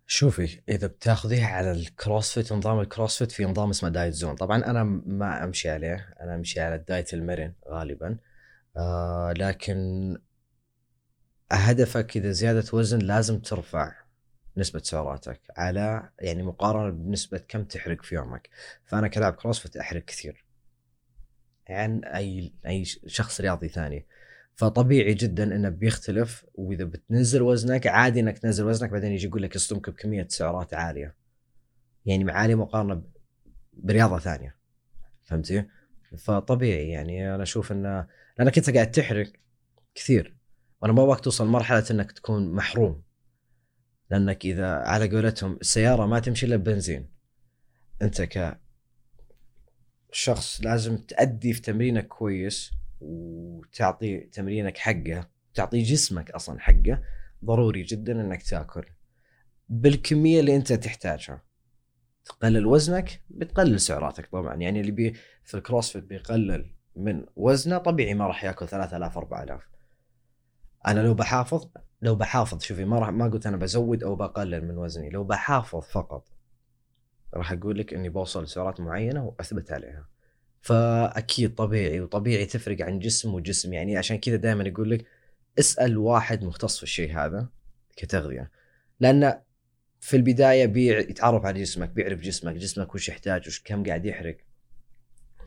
شوفي 0.08 0.62
إذا 0.70 0.88
بتاخذيها 0.88 1.48
على 1.48 1.72
ال 1.72 1.81
CrossFit 1.81 2.54
نظام 2.54 2.80
ال 2.80 2.86
CrossFit 2.86 3.32
في 3.32 3.46
نظام 3.46 3.70
اسمه 3.70 3.90
diet 3.90 4.14
zone 4.14 4.36
طبعا 4.36 4.66
أنا 4.66 4.84
ما 5.06 5.44
أمشي 5.44 5.70
عليه 5.70 6.16
أنا 6.22 6.36
أمشي 6.36 6.60
على 6.60 6.76
ال 6.76 6.83
diet 6.83 7.14
المرن 7.14 7.54
غالبا. 7.70 8.18
آه 8.78 9.34
لكن 9.38 10.18
هدفك 11.52 12.18
إذا 12.18 12.32
زيادة 12.32 12.66
وزن 12.74 13.00
لازم 13.00 13.40
ترفع. 13.40 14.07
نسبة 14.58 14.80
سعراتك 14.80 15.42
على 15.58 16.10
يعني 16.20 16.44
مقارنة 16.44 16.90
بنسبة 16.90 17.38
كم 17.48 17.64
تحرق 17.64 18.02
في 18.02 18.16
يومك. 18.16 18.50
فأنا 18.86 19.08
كلاعب 19.08 19.34
كروسفيت 19.34 19.78
أحرق 19.78 20.06
كثير. 20.06 20.46
عن 21.70 22.04
أي 22.04 22.54
أي 22.66 22.86
شخص 22.86 23.42
رياضي 23.42 23.68
ثاني. 23.68 24.06
فطبيعي 24.56 25.14
جدا 25.14 25.44
إنه 25.56 25.70
بيختلف 25.70 26.46
وإذا 26.54 26.84
بتنزل 26.84 27.42
وزنك 27.42 27.88
عادي 27.88 28.20
إنك 28.20 28.38
تنزل 28.38 28.66
وزنك 28.66 28.90
بعدين 28.90 29.12
يجي 29.12 29.28
يقول 29.28 29.44
لك 29.44 29.56
اصطمك 29.56 29.90
بكمية 29.90 30.28
سعرات 30.30 30.74
عالية. 30.74 31.16
يعني 32.06 32.32
عاليه 32.32 32.56
مقارنة 32.56 33.04
برياضة 33.74 34.20
ثانية. 34.20 34.56
فهمتي؟ 35.24 35.66
فطبيعي 36.18 36.90
يعني 36.90 37.36
أنا 37.36 37.44
أشوف 37.44 37.72
إنه 37.72 38.08
لأنك 38.40 38.58
أنت 38.58 38.70
قاعد 38.70 38.92
تحرق 38.92 39.32
كثير. 39.96 40.38
وأنا 40.82 40.94
ما 40.94 41.04
أبغاك 41.04 41.20
توصل 41.20 41.48
مرحله 41.48 41.84
إنك 41.92 42.12
تكون 42.12 42.52
محروم. 42.52 43.07
لأنك 44.10 44.46
إذا 44.46 44.68
على 44.68 45.10
قولتهم 45.10 45.58
السيارة 45.62 46.06
ما 46.06 46.20
تمشي 46.20 46.46
إلا 46.46 46.56
ببنزين. 46.56 47.10
أنت 48.02 48.22
ك 48.22 48.60
شخص 50.12 50.62
لازم 50.62 50.98
تأدي 50.98 51.54
في 51.54 51.62
تمرينك 51.62 52.08
كويس 52.08 52.72
وتعطي 53.02 54.20
تمرينك 54.20 54.78
حقه 54.78 55.30
تعطي 55.54 55.82
جسمك 55.82 56.32
أصلا 56.32 56.60
حقه 56.60 57.02
ضروري 57.46 57.84
جدا 57.84 58.22
إنك 58.22 58.44
تأكل. 58.44 58.86
بالكمية 59.70 60.40
اللي 60.40 60.56
أنت 60.56 60.74
تحتاجها. 60.74 61.44
تقلل 62.26 62.66
وزنك 62.66 63.22
بتقلل 63.30 63.80
سعراتك 63.80 64.26
طبعا. 64.26 64.56
يعني 64.56 64.80
اللي 64.80 64.92
بي 64.92 65.14
في 65.44 65.58
الكروسفيت 65.58 66.04
بيقلل 66.04 66.74
من 66.96 67.26
وزنه 67.36 67.78
طبيعي 67.78 68.14
ما 68.14 68.28
راح 68.28 68.44
يأكل 68.44 68.68
3000 68.68 69.18
4000 69.18 69.77
أنا 70.88 71.00
لو 71.00 71.14
بحافظ 71.14 71.68
لو 72.02 72.16
بحافظ 72.16 72.62
شوفي 72.62 72.86
ما 72.86 73.00
راح 73.00 73.10
ما 73.10 73.28
قلت 73.28 73.48
أنا 73.48 73.58
بزود 73.58 74.04
أو 74.04 74.16
بقلل 74.16 74.66
من 74.68 74.78
وزني 74.78 75.10
لو 75.10 75.24
بحافظ 75.24 75.82
فقط 75.82 76.28
راح 77.34 77.52
أقول 77.52 77.80
لك 77.80 77.94
إني 77.94 78.10
بوصل 78.10 78.44
لسعرات 78.44 78.80
معينة 78.80 79.26
وأثبت 79.26 79.72
عليها. 79.72 80.08
فأكيد 80.62 81.56
طبيعي 81.56 82.02
وطبيعي 82.02 82.46
تفرق 82.46 82.82
عن 82.82 83.00
جسم 83.00 83.34
وجسم. 83.34 83.74
يعني 83.74 83.98
عشان 83.98 84.18
كذا 84.18 84.36
دائما 84.36 84.64
يقول 84.64 84.92
لك 84.92 85.06
اسأل 85.60 85.98
واحد 85.98 86.44
مختص 86.44 86.78
في 86.78 86.84
الشيء 86.84 87.18
هذا 87.18 87.50
كتغذية. 87.98 88.52
لأن 89.00 89.42
في 90.00 90.18
البداية 90.18 90.66
بيع 90.66 91.00
يتعرف 91.00 91.46
على 91.46 91.62
جسمك 91.62 91.90
بيعرف 91.90 92.20
جسمك 92.20 92.56
جسمك 92.56 92.96
وش 92.96 93.10
يحتاج 93.10 93.48
وش 93.48 93.62
كم 93.66 93.84
قاعد 93.84 94.06
يحرق. 94.06 94.38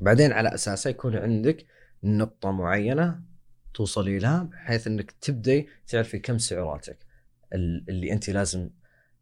بعدين 0.01 0.33
على 0.33 0.55
أساسه 0.55 0.91
يكون 0.91 1.17
عندك 1.17 1.67
نقطة 2.05 2.51
معينة 2.51 3.23
توصلي 3.75 4.19
لها 4.19 4.43
بحيث 4.43 4.87
إنك 4.87 5.11
تبدي 5.11 5.69
تعرفي 5.87 6.19
كم 6.19 6.39
سعراتك 6.39 6.99
ال- 7.55 7.85
اللي 7.89 8.13
أنت 8.13 8.31
لازم 8.31 8.71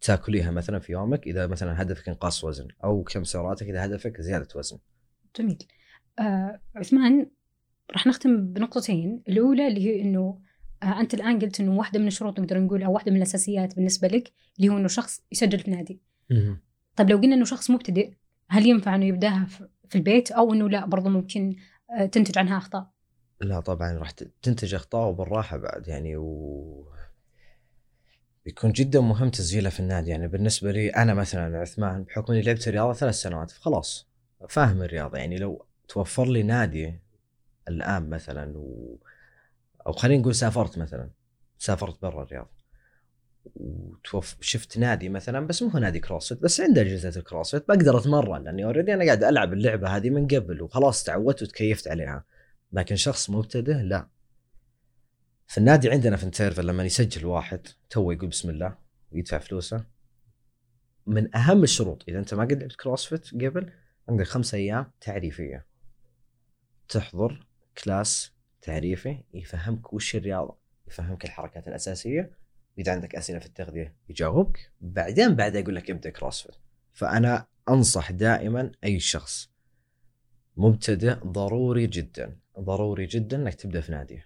تاكليها 0.01 0.51
مثلا 0.51 0.79
في 0.79 0.93
يومك. 0.93 1.27
إذا 1.27 1.47
مثلا 1.47 1.83
هدفك 1.83 2.09
إنقاص 2.09 2.45
وزن 2.45 2.69
أو 2.85 3.03
كم 3.03 3.25
سعراتك 3.25 3.67
إذا 3.69 3.85
هدفك 3.85 4.21
زيادة 4.21 4.49
وزن. 4.55 4.79
جميل. 5.39 5.59
آه 6.19 6.61
عثمان 6.77 7.31
راح 7.93 8.07
نختم 8.07 8.53
بنقطتين. 8.53 9.23
الأولى 9.29 9.69
اللي 9.69 9.81
هي 9.87 10.03
إنه 10.03 10.41
آه 10.83 11.01
أنت 11.01 11.15
الآن 11.15 11.39
قلت 11.39 11.61
إنه 11.61 11.77
واحدة 11.77 12.01
من 12.01 12.07
الشروط 12.07 12.41
نقدر 12.41 12.61
نقول 12.61 12.83
أو 12.83 12.93
واحدة 12.93 13.11
من 13.13 13.17
الأساسيات 13.17 13.77
بالنسبة 13.77 14.09
لك 14.09 14.33
اللي 14.59 14.69
هو 14.69 14.77
إنه 14.79 14.89
شخص 14.89 15.23
يسجل 15.33 15.59
في 15.59 15.71
نادي. 15.71 16.01
طيب 16.97 17.11
لو 17.11 17.19
قلنا 17.19 17.35
إنه 17.35 17.45
شخص 17.45 17.71
مبتدئ 17.71 18.13
هل 18.49 18.67
ينفع 18.67 18.95
إنه 18.95 19.05
يبدأها 19.05 19.45
في- 19.45 19.69
في 19.89 19.99
البيت؟ 19.99 20.33
أو 20.33 20.53
إنه 20.55 20.69
لا 20.69 20.87
برضه 20.87 21.11
ممكن 21.11 21.57
آه 21.99 22.07
تنتج 22.07 22.39
عنها 22.39 22.57
أخطاء؟ 22.59 22.91
لا 23.41 23.61
طبعا 23.61 23.99
راح 23.99 24.11
تنتج 24.43 24.75
أخطاء 24.75 25.09
وبالراحة 25.09 25.57
بعد 25.57 25.89
يعني 25.89 26.17
و 26.17 26.89
بيكون 28.45 28.73
جدا 28.73 29.01
مهم 29.01 29.31
تسجيله 29.31 29.71
في 29.71 29.81
النادي. 29.81 30.11
يعني 30.11 30.29
بالنسبة 30.29 30.73
لي 30.73 30.89
أنا 30.89 31.15
مثلا 31.15 31.59
عثمان 31.59 32.05
بحكم 32.05 32.33
إني 32.33 32.43
لعبت 32.43 32.69
الرياضة 32.69 32.93
ثلاث 32.93 33.15
سنوات 33.15 33.51
خلاص 33.51 34.09
فاهم 34.49 34.83
الرياضة. 34.83 35.19
يعني 35.19 35.39
لو 35.39 35.67
توفر 35.89 36.27
لي 36.27 36.43
نادي 36.43 37.01
الآن 37.69 38.11
مثلا 38.11 38.59
و... 38.59 38.97
أو 39.87 39.93
خلينا 39.93 40.21
نقول 40.21 40.35
سافرت 40.35 40.79
مثلا 40.79 41.11
سافرت 41.59 42.03
برا 42.03 42.23
الرياض 42.23 42.51
وتوف 43.57 44.37
شفت 44.41 44.79
نادي 44.79 45.09
مثلا 45.09 45.47
بس 45.47 45.63
مو 45.63 45.69
هو 45.69 45.79
نادي 45.79 46.01
CrossFit 46.01 46.39
بس 46.43 46.61
عنده 46.61 46.81
أجهزة 46.81 47.21
ال 47.21 47.26
CrossFit 47.26 47.69
بقدر 47.69 47.99
أتمرن. 47.99 48.45
لأني 48.45 48.65
already 48.65 48.95
أنا 48.95 49.05
قاعد 49.05 49.25
ألعب 49.25 49.53
اللعبة 49.53 49.89
هذه 49.89 50.11
من 50.11 50.27
قبل 50.27 50.63
وخلاص 50.63 51.05
تعودت 51.05 51.43
وتكيفت 51.43 51.89
عليها. 51.89 52.25
لكن 52.73 52.97
شخص 52.97 53.31
مبتدئ 53.31 53.73
لا. 53.83 54.09
في 55.47 55.59
النادي 55.59 55.91
عندنا 55.91 56.17
في 56.17 56.25
Interval 56.25 56.67
لما 56.67 56.85
يسجل 56.85 57.27
واحد 57.27 57.69
تو 57.91 58.11
يقول 58.11 58.29
بسم 58.29 58.51
الله 58.51 58.79
ويدفع 59.13 59.39
فلوسه. 59.39 59.85
من 61.07 61.37
أهم 61.37 61.63
الشروط 61.63 62.05
إذا 62.09 62.19
أنت 62.19 62.35
ما 62.35 62.45
قد 62.45 62.53
لعبت 62.53 62.77
CrossFit 62.77 63.35
قبل 63.35 63.73
عندك 64.09 64.27
خمس 64.27 64.55
أيام 64.55 64.91
تعريفية. 65.01 65.67
تحضر 66.89 67.47
class 67.85 68.33
تعريفي 68.63 69.23
يفهمك 69.35 69.93
وش 69.93 70.17
الرياضة 70.17 70.59
يفهمك 70.89 71.25
الحركات 71.25 71.69
الأساسية. 71.69 72.39
إذا 72.79 72.93
عندك 72.93 73.15
أسئلة 73.15 73.39
في 73.39 73.47
التغذية 73.47 73.97
يجاوبك. 74.09 74.73
بعدين 74.81 75.35
بعد 75.35 75.55
يقول 75.55 75.77
لك 75.77 75.91
ابدأ 75.91 76.11
كروسفيت. 76.11 76.55
فأنا 76.93 77.47
أنصح 77.69 78.13
دائما 78.13 78.73
أي 78.85 79.01
شخص 79.01 79.51
مبتدئ 80.57 81.15
ضروري 81.15 81.87
جدا. 81.87 82.39
ضروري 82.59 83.07
جدا 83.07 83.37
إنك 83.37 83.55
تبدأ 83.55 83.81
في 83.81 83.93
نادي. 83.93 84.23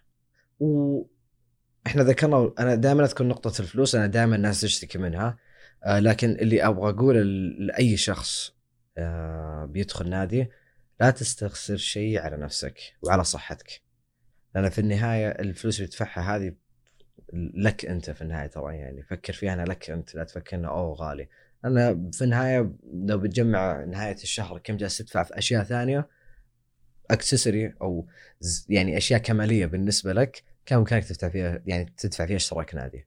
وإحنا 0.61 2.03
ذكرنا 2.03 2.53
أنا 2.59 2.75
دائما 2.75 3.05
أذكر 3.05 3.25
نقطة 3.25 3.61
الفلوس 3.61 3.95
أنا 3.95 4.07
دائما 4.07 4.37
الناس 4.37 4.61
تشتكي 4.61 4.99
منها 4.99 5.39
آه 5.85 5.99
لكن 5.99 6.31
اللي 6.31 6.67
أبغى 6.67 6.91
أقوله 6.91 7.23
لأي 7.59 7.97
شخص 7.97 8.55
آه 8.99 9.65
بيدخل 9.65 10.09
نادي 10.09 10.51
لا 11.01 11.11
تستخسر 11.11 11.77
شيء 11.77 12.19
على 12.19 12.37
نفسك 12.37 12.81
وعلى 13.03 13.25
صحتك. 13.25 13.83
لأن 14.55 14.69
في 14.69 14.79
النهاية 14.79 15.29
الفلوس 15.29 15.79
اللي 15.79 15.89
تدفعها 15.89 16.37
هذه 16.37 16.55
لك 17.55 17.87
أنت 17.87 18.11
في 18.11 18.23
النهاية 18.23 18.47
ترى 18.47 18.77
يعني 18.77 19.03
فكر 19.03 19.33
فيها 19.33 19.53
أنا 19.53 19.63
لك 19.63 19.91
أنت 19.91 20.15
لا 20.15 20.25
تفكر 20.25 20.57
إنه 20.57 20.69
أوه 20.69 20.95
غالي. 20.95 21.29
أنا 21.65 22.11
في 22.13 22.25
النهاية 22.25 22.73
لو 22.93 23.19
بتجمع 23.19 23.85
نهاية 23.85 24.15
الشهر 24.15 24.59
كم 24.59 24.77
جالس 24.77 24.99
تدفع 24.99 25.23
في 25.23 25.39
أشياء 25.39 25.65
ثانية 25.65 26.09
اكسسوري 27.13 27.75
أو 27.83 28.07
يعني 28.69 28.97
أشياء 28.97 29.21
كمالية 29.21 29.67
بالنسبة 29.67 30.13
لك 30.13 30.43
كان 30.67 30.79
بامكانك 30.79 31.05
تدفع 31.05 31.29
فيها 31.29 31.63
يعني 31.67 31.95
تدفع 31.99 32.27
فيها 32.27 32.37
اشتراك 32.37 32.75
نادي؟ 32.75 33.07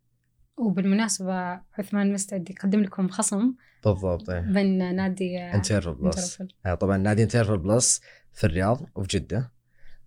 وبالمناسبة 0.58 1.34
عثمان 1.80 2.13
مستعد 2.13 2.50
يقدم 2.50 2.82
لكم 2.82 3.08
خصم 3.08 3.54
بالضبط. 3.86 4.32
بين 4.32 4.96
نادي 4.96 5.39
انترفل 5.39 5.94
بلس 5.94 6.41
انترفل. 6.41 6.78
طبعا 6.78 6.98
نادي 6.98 7.24
Interval 7.24 7.58
Plus 7.58 8.02
في 8.34 8.44
الرياض 8.44 8.89
وفي 8.96 9.08
جدة. 9.08 9.52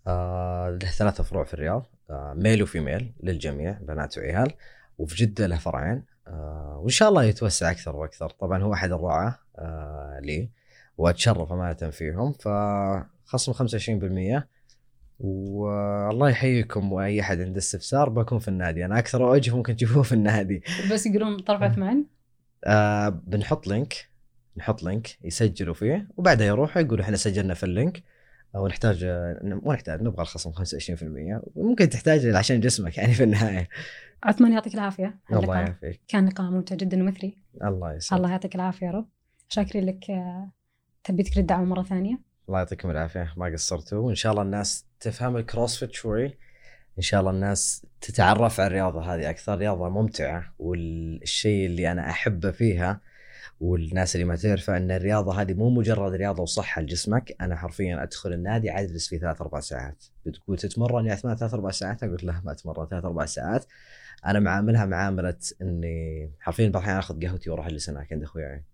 آه 0.07 0.79
له 0.83 0.91
ثلاثة 0.91 1.25
فروع 1.25 1.45
في 1.45 1.55
الرياض 1.55 1.87
آه 2.11 2.35
male 2.37 2.63
و 2.63 2.70
female 2.70 3.15
للجميع 3.23 3.79
بنات 3.81 4.19
وعيال. 4.19 4.53
وفي 4.99 5.17
جدة 5.17 5.47
له 5.47 5.57
فرعين. 5.59 6.05
آه 6.27 6.79
وإن 6.83 6.89
شاء 6.89 7.09
الله 7.09 7.25
يتوسع 7.25 7.71
أكثر 7.71 7.97
وأكثر. 7.97 8.31
طبعا 8.31 8.63
هو 8.63 8.75
أحد 8.75 8.93
الرعاة 8.93 9.39
آه 9.59 10.21
لي. 10.23 10.51
وأتشرف 10.97 11.53
أمانة 11.53 11.91
فيهم. 11.91 12.33
فخصم 13.29 13.53
25% 13.53 14.43
والله 15.21 16.31
يحييكم 16.31 16.93
وأي 16.93 17.21
أحد 17.21 17.41
عنده 17.41 17.59
استفسار 17.59 18.09
بكون 18.09 18.39
في 18.39 18.49
النادي. 18.49 18.85
أنا 18.85 18.99
أكثر 18.99 19.23
وجه 19.23 19.57
ممكن 19.57 19.77
تشوفوه 19.77 20.03
في 20.03 20.13
النادي. 20.13 20.63
بس 20.93 21.07
يقولون 21.07 21.39
طرف 21.39 21.63
عثمان 21.63 22.05
آه 22.65 23.09
بنحط 23.09 23.67
link. 23.67 24.09
نحط 24.57 24.83
link 24.83 25.09
يسجلوا 25.25 25.75
فيه. 25.75 26.09
وبعدها 26.17 26.47
يروحوا 26.47 26.83
يقولوا 26.83 27.05
إحنا 27.05 27.17
سجلنا 27.17 27.55
في 27.55 27.65
ال 27.65 27.71
link. 27.71 28.03
ونحتاج 28.55 29.05
مو 29.43 29.73
نحتاج 29.73 30.03
نبغى 30.03 30.23
الخصم 30.23 30.53
25% 30.53 31.43
ممكن 31.57 31.89
تحتاج 31.89 32.27
عشان 32.27 32.61
جسمك 32.61 32.99
يعني 32.99 33.13
في 33.13 33.23
النهاية. 33.23 33.69
عثمان 34.25 34.53
يعطيك 34.53 34.75
العافية. 34.75 35.19
على 35.31 35.41
الله. 35.41 35.57
يعافيك. 35.57 36.01
كان 36.09 36.27
لقاء 36.29 36.51
ممتع 36.51 36.77
جدا 36.77 37.03
ومثري. 37.03 37.37
الله 37.65 37.95
يسعدك. 37.95 38.21
الله 38.21 38.31
يعطيك 38.31 38.55
العافية 38.55 38.87
يا 38.87 38.93
رب. 38.93 39.09
شاكرين 39.49 39.87
لك 39.87 40.11
آه، 40.11 40.51
تبي 41.05 41.23
تكرر 41.23 41.41
الدعوة 41.41 41.65
مرة 41.65 41.83
ثانية؟ 41.83 42.28
الله 42.49 42.59
يعطيكم 42.59 42.91
العافية 42.91 43.33
ما 43.37 43.47
قصرتوا. 43.47 43.99
وإن 43.99 44.15
شاء 44.15 44.33
الله 44.33 44.43
الناس 44.43 44.85
تفهم 45.01 45.37
ال 45.37 45.43
CrossFit 45.43 45.93
شوي. 45.93 46.27
إن 46.99 47.03
شاء 47.03 47.21
الله 47.21 47.31
الناس 47.31 47.87
تتعرف 48.01 48.61
على 48.61 48.67
الرياضة 48.67 49.15
هذه 49.15 49.31
أكثر. 49.31 49.59
رياضة 49.59 49.89
ممتعة 49.89 50.55
والشيء 50.59 51.67
اللي 51.67 51.93
أنا 51.93 52.11
أحبه 52.11 52.51
فيها 52.51 53.01
والناس 53.61 54.15
اللي 54.15 54.27
ما 54.27 54.37
تعرفه 54.37 54.77
إن 54.77 54.91
الرياضة 54.91 55.41
هذه 55.41 55.55
مو 55.55 55.71
مجرد 55.71 56.13
رياضة 56.13 56.43
وصحة 56.43 56.83
لجسمك. 56.83 57.37
أنا 57.41 57.57
حرفيا 57.57 58.03
أدخل 58.03 58.33
النادي 58.33 58.71
أجلس 58.71 59.09
فيه 59.09 59.19
ثلاث 59.19 59.41
أربع 59.41 59.61
ساعات. 59.61 60.05
بتقول 60.27 60.59
تتمرن 60.59 61.07
يا 61.07 61.13
عثمان 61.13 61.37
ثلاث 61.37 61.55
أربع 61.55 61.71
ساعات؟ 61.71 62.03
أقول 62.03 62.19
لا 62.23 62.41
ما 62.45 62.53
أتمرن 62.53 62.87
ثلاث 62.87 63.05
أربع 63.05 63.27
ساعات. 63.27 63.65
أنا 64.27 64.41
معاملها 64.41 64.87
معاملة 64.87 65.39
إني 65.63 66.31
حرفيا 66.41 66.67
الاحيان 66.67 66.97
أخذ 66.97 67.27
قهوتي 67.27 67.51
وأروح 67.51 67.67
أجلس 67.67 67.91
هناك 67.91 68.13
عند 68.13 68.23
أخوياي. 68.23 68.65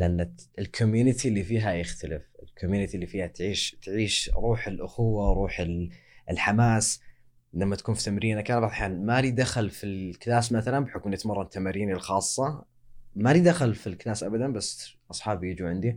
لأن 0.00 0.34
ال 0.58 0.65
community 0.65 1.28
اللي 1.28 1.44
فيها 1.44 1.72
يختلف. 1.72 2.22
ال 2.42 2.47
community 2.47 2.94
اللي 2.94 3.06
فيها 3.06 3.26
تعيش 3.26 3.76
تعيش 3.82 4.30
روح 4.34 4.66
الأخوة 4.66 5.34
روح 5.34 5.60
ال- 5.60 5.90
الحماس. 6.30 7.00
لما 7.54 7.76
تكون 7.76 7.94
في 7.94 8.04
تمرينك 8.04 8.50
أنا 8.50 8.60
بعض 8.60 8.70
الأحيان 8.70 9.06
ما 9.06 9.20
لي 9.20 9.30
دخل 9.30 9.70
في 9.70 9.84
ال 9.84 9.95
class 9.95 10.52
مثلا 10.52 10.84
بحكم 10.84 11.02
إني 11.08 11.16
أتمرن 11.16 11.48
تماريني 11.48 11.92
الخاصة. 11.92 12.64
ما 13.16 13.32
لي 13.32 13.40
دخل 13.40 13.74
في 13.74 13.86
ال 13.86 13.92
class 13.92 14.22
ابدا 14.22 14.52
بس 14.52 14.96
أصحابي 15.10 15.50
يجوا 15.50 15.68
عندي. 15.68 15.96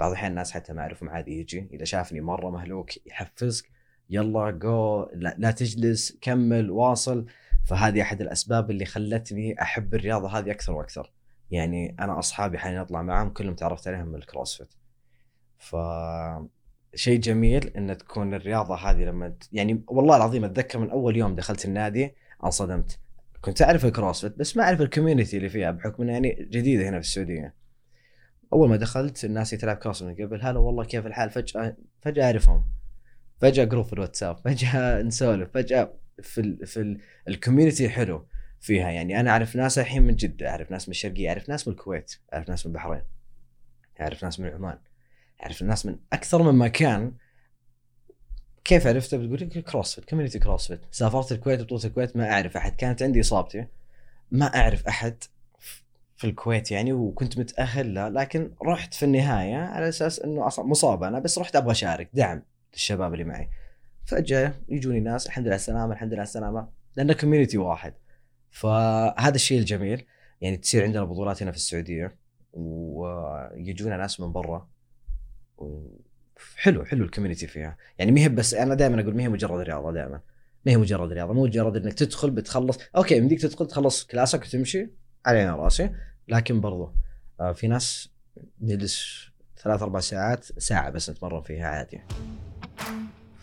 بعض 0.00 0.10
الأحيان 0.10 0.30
الناس 0.30 0.52
حتى 0.52 0.72
ما 0.72 0.80
اعرفهم 0.80 1.08
عادي 1.08 1.40
يجي. 1.40 1.68
إذا 1.72 1.84
شافني 1.84 2.20
مرة 2.20 2.50
مهلوك 2.50 3.06
يحفزك 3.06 3.70
يلا 4.10 4.50
جو 4.50 5.06
لا, 5.14 5.34
لا 5.38 5.50
تجلس 5.50 6.18
كمل 6.20 6.70
واصل. 6.70 7.26
فهذه 7.66 8.02
أحد 8.02 8.20
الأسباب 8.20 8.70
اللي 8.70 8.84
خلتني 8.84 9.62
أحب 9.62 9.94
الرياضة 9.94 10.38
هذه 10.38 10.50
أكثر 10.50 10.72
وأكثر. 10.72 11.12
يعني 11.54 11.96
أنا 12.00 12.18
أصحابي 12.18 12.58
حاليا 12.58 12.82
أطلع 12.82 13.02
معهم 13.02 13.30
كلهم 13.30 13.54
تعرفت 13.54 13.88
عليهم 13.88 14.06
من 14.08 14.14
ال 14.14 14.20
CrossFit. 14.20 14.74
ف 15.58 15.76
شيء 16.94 17.20
جميل 17.20 17.66
إن 17.76 17.96
تكون 17.96 18.34
الرياضة 18.34 18.74
هذه 18.76 19.04
لما 19.04 19.34
يعني 19.52 19.84
والله 19.86 20.16
العظيم 20.16 20.44
أتذكر 20.44 20.78
من 20.78 20.90
أول 20.90 21.16
يوم 21.16 21.34
دخلت 21.34 21.64
النادي 21.64 22.14
انصدمت. 22.44 22.98
كنت 23.40 23.62
أعرف 23.62 23.84
ال 23.84 23.90
CrossFit 23.90 24.38
بس 24.38 24.56
ما 24.56 24.62
أعرف 24.64 24.80
ال 24.80 24.86
community 24.86 25.36
اللي 25.36 25.48
فيها 25.48 25.70
بحكم 25.70 26.02
إنها 26.02 26.12
يعني 26.12 26.48
جديدة 26.50 26.88
هنا 26.88 27.00
في 27.00 27.06
السعودية. 27.06 27.54
أول 28.52 28.68
ما 28.68 28.76
دخلت 28.76 29.24
الناس 29.24 29.50
تلعب 29.50 29.76
CrossFit 29.76 30.08
من 30.20 30.26
قبل 30.26 30.40
هلا 30.42 30.58
والله 30.58 30.84
كيف 30.84 31.06
الحال؟ 31.06 31.30
فجأة 31.30 31.76
فجأة 32.02 32.24
أعرفهم. 32.24 32.64
فجأة 33.40 33.64
group 33.64 33.84
في 33.84 33.92
الواتساب 33.92 34.36
فجأة 34.44 35.02
نسولف 35.02 35.50
فجأة 35.54 35.92
في 36.22 36.40
ال 36.40 36.66
في 36.66 36.80
ال- 36.80 37.00
ال 37.28 37.34
community 37.34 37.88
حلو. 37.88 38.26
فيها 38.64 38.90
يعني. 38.90 39.20
أنا 39.20 39.30
أعرف 39.30 39.56
ناس 39.56 39.78
الحين 39.78 40.02
من 40.02 40.16
جدة 40.16 40.50
أعرف 40.50 40.70
ناس 40.70 40.88
من 40.88 40.92
الشرقية 40.92 41.28
أعرف 41.28 41.48
ناس 41.48 41.68
من 41.68 41.74
الكويت 41.74 42.14
أعرف 42.34 42.48
ناس 42.48 42.66
من 42.66 42.72
البحرين 42.72 43.02
أعرف 44.00 44.24
ناس 44.24 44.40
من 44.40 44.48
عمان 44.48 44.78
أعرف 45.42 45.62
الناس 45.62 45.86
من 45.86 45.96
أكثر 46.12 46.42
من 46.42 46.58
مكان. 46.58 47.12
كيف 48.64 48.86
عرفته 48.86 49.16
بتقول 49.16 49.40
لك 49.40 49.64
CrossFit 49.64 50.04
community 50.04 50.38
CrossFit. 50.38 50.80
سافرت 50.90 51.32
الكويت 51.32 51.60
بطولة 51.60 51.84
الكويت 51.84 52.16
ما 52.16 52.32
أعرف 52.32 52.56
أحد. 52.56 52.76
كانت 52.76 53.02
عندي 53.02 53.20
إصابتي. 53.20 53.66
ما 54.30 54.46
أعرف 54.46 54.86
أحد 54.86 55.24
في 56.16 56.24
الكويت 56.24 56.70
يعني 56.70 56.92
وكنت 56.92 57.38
متأهل 57.38 57.94
له 57.94 58.08
لكن 58.08 58.54
رحت 58.62 58.94
في 58.94 59.04
النهاية 59.04 59.56
على 59.56 59.88
أساس 59.88 60.20
إنه 60.20 60.46
أصلا 60.46 60.66
مصاب 60.66 61.02
أنا 61.02 61.18
بس 61.18 61.38
رحت 61.38 61.56
أبغى 61.56 61.72
أشارك 61.72 62.10
دعم 62.14 62.42
للشباب 62.72 63.12
اللي 63.12 63.24
معي. 63.24 63.48
فجأة 64.06 64.54
يجوني 64.68 65.00
ناس 65.00 65.26
الحمد 65.26 65.46
لله 65.46 65.56
السلامة 65.56 65.92
الحمد 65.92 66.12
لله 66.12 66.22
السلامة. 66.22 66.68
لأن 66.96 67.12
community 67.12 67.58
واحد. 67.58 67.94
فهذا 68.54 69.34
الشيء 69.34 69.58
الجميل. 69.58 70.06
يعني 70.40 70.56
تصير 70.56 70.84
عندنا 70.84 71.04
بطولات 71.04 71.42
هنا 71.42 71.50
في 71.50 71.56
السعودية 71.56 72.16
ويجونا 72.52 73.96
ناس 73.96 74.20
من 74.20 74.32
برا. 74.32 74.68
حلو 76.56 76.84
حلو 76.84 77.04
ال 77.04 77.08
community 77.08 77.46
فيها. 77.46 77.76
يعني 77.98 78.12
ما 78.12 78.20
هي 78.20 78.28
بس 78.28 78.54
أنا 78.54 78.74
دائما 78.74 79.00
أقول 79.00 79.16
ما 79.16 79.22
هي 79.22 79.28
مجرد 79.28 79.60
رياضة 79.60 79.92
دائما. 79.92 80.20
ما 80.66 80.72
هي 80.72 80.76
مجرد 80.76 81.12
رياضة 81.12 81.32
مو 81.32 81.44
مجرد 81.44 81.76
إنك 81.76 81.92
تدخل 81.92 82.30
بتخلص. 82.30 82.78
okay 82.96 83.16
يمديك 83.16 83.40
تدخل 83.40 83.66
تخلص 83.66 84.04
كلاسك 84.04 84.42
وتمشي 84.42 84.90
على 85.26 85.39
عيني 85.39 85.56
وراسي 85.56 85.90
لكن 86.28 86.60
برضو 86.60 86.92
آه، 87.40 87.52
في 87.52 87.68
ناس 87.68 88.08
نجلس 88.60 89.24
ثلاث 89.62 89.82
أربع 89.82 90.00
ساعات 90.00 90.44
ساعة 90.44 90.90
بس 90.90 91.10
نتمرن 91.10 91.42
فيها 91.42 91.68
عادي. 91.68 92.00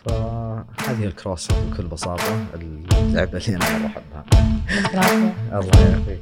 فهذه 0.06 1.04
ال 1.06 1.13
Cross 1.13 1.48
بكل 1.52 1.88
بساطة 1.88 2.46
اللعبة 2.54 3.38
اللي 3.38 3.56
أنا 3.56 3.78
مره 3.78 3.88
أحبها. 3.88 4.26
الله 5.60 5.80
يعافيك. 5.90 6.22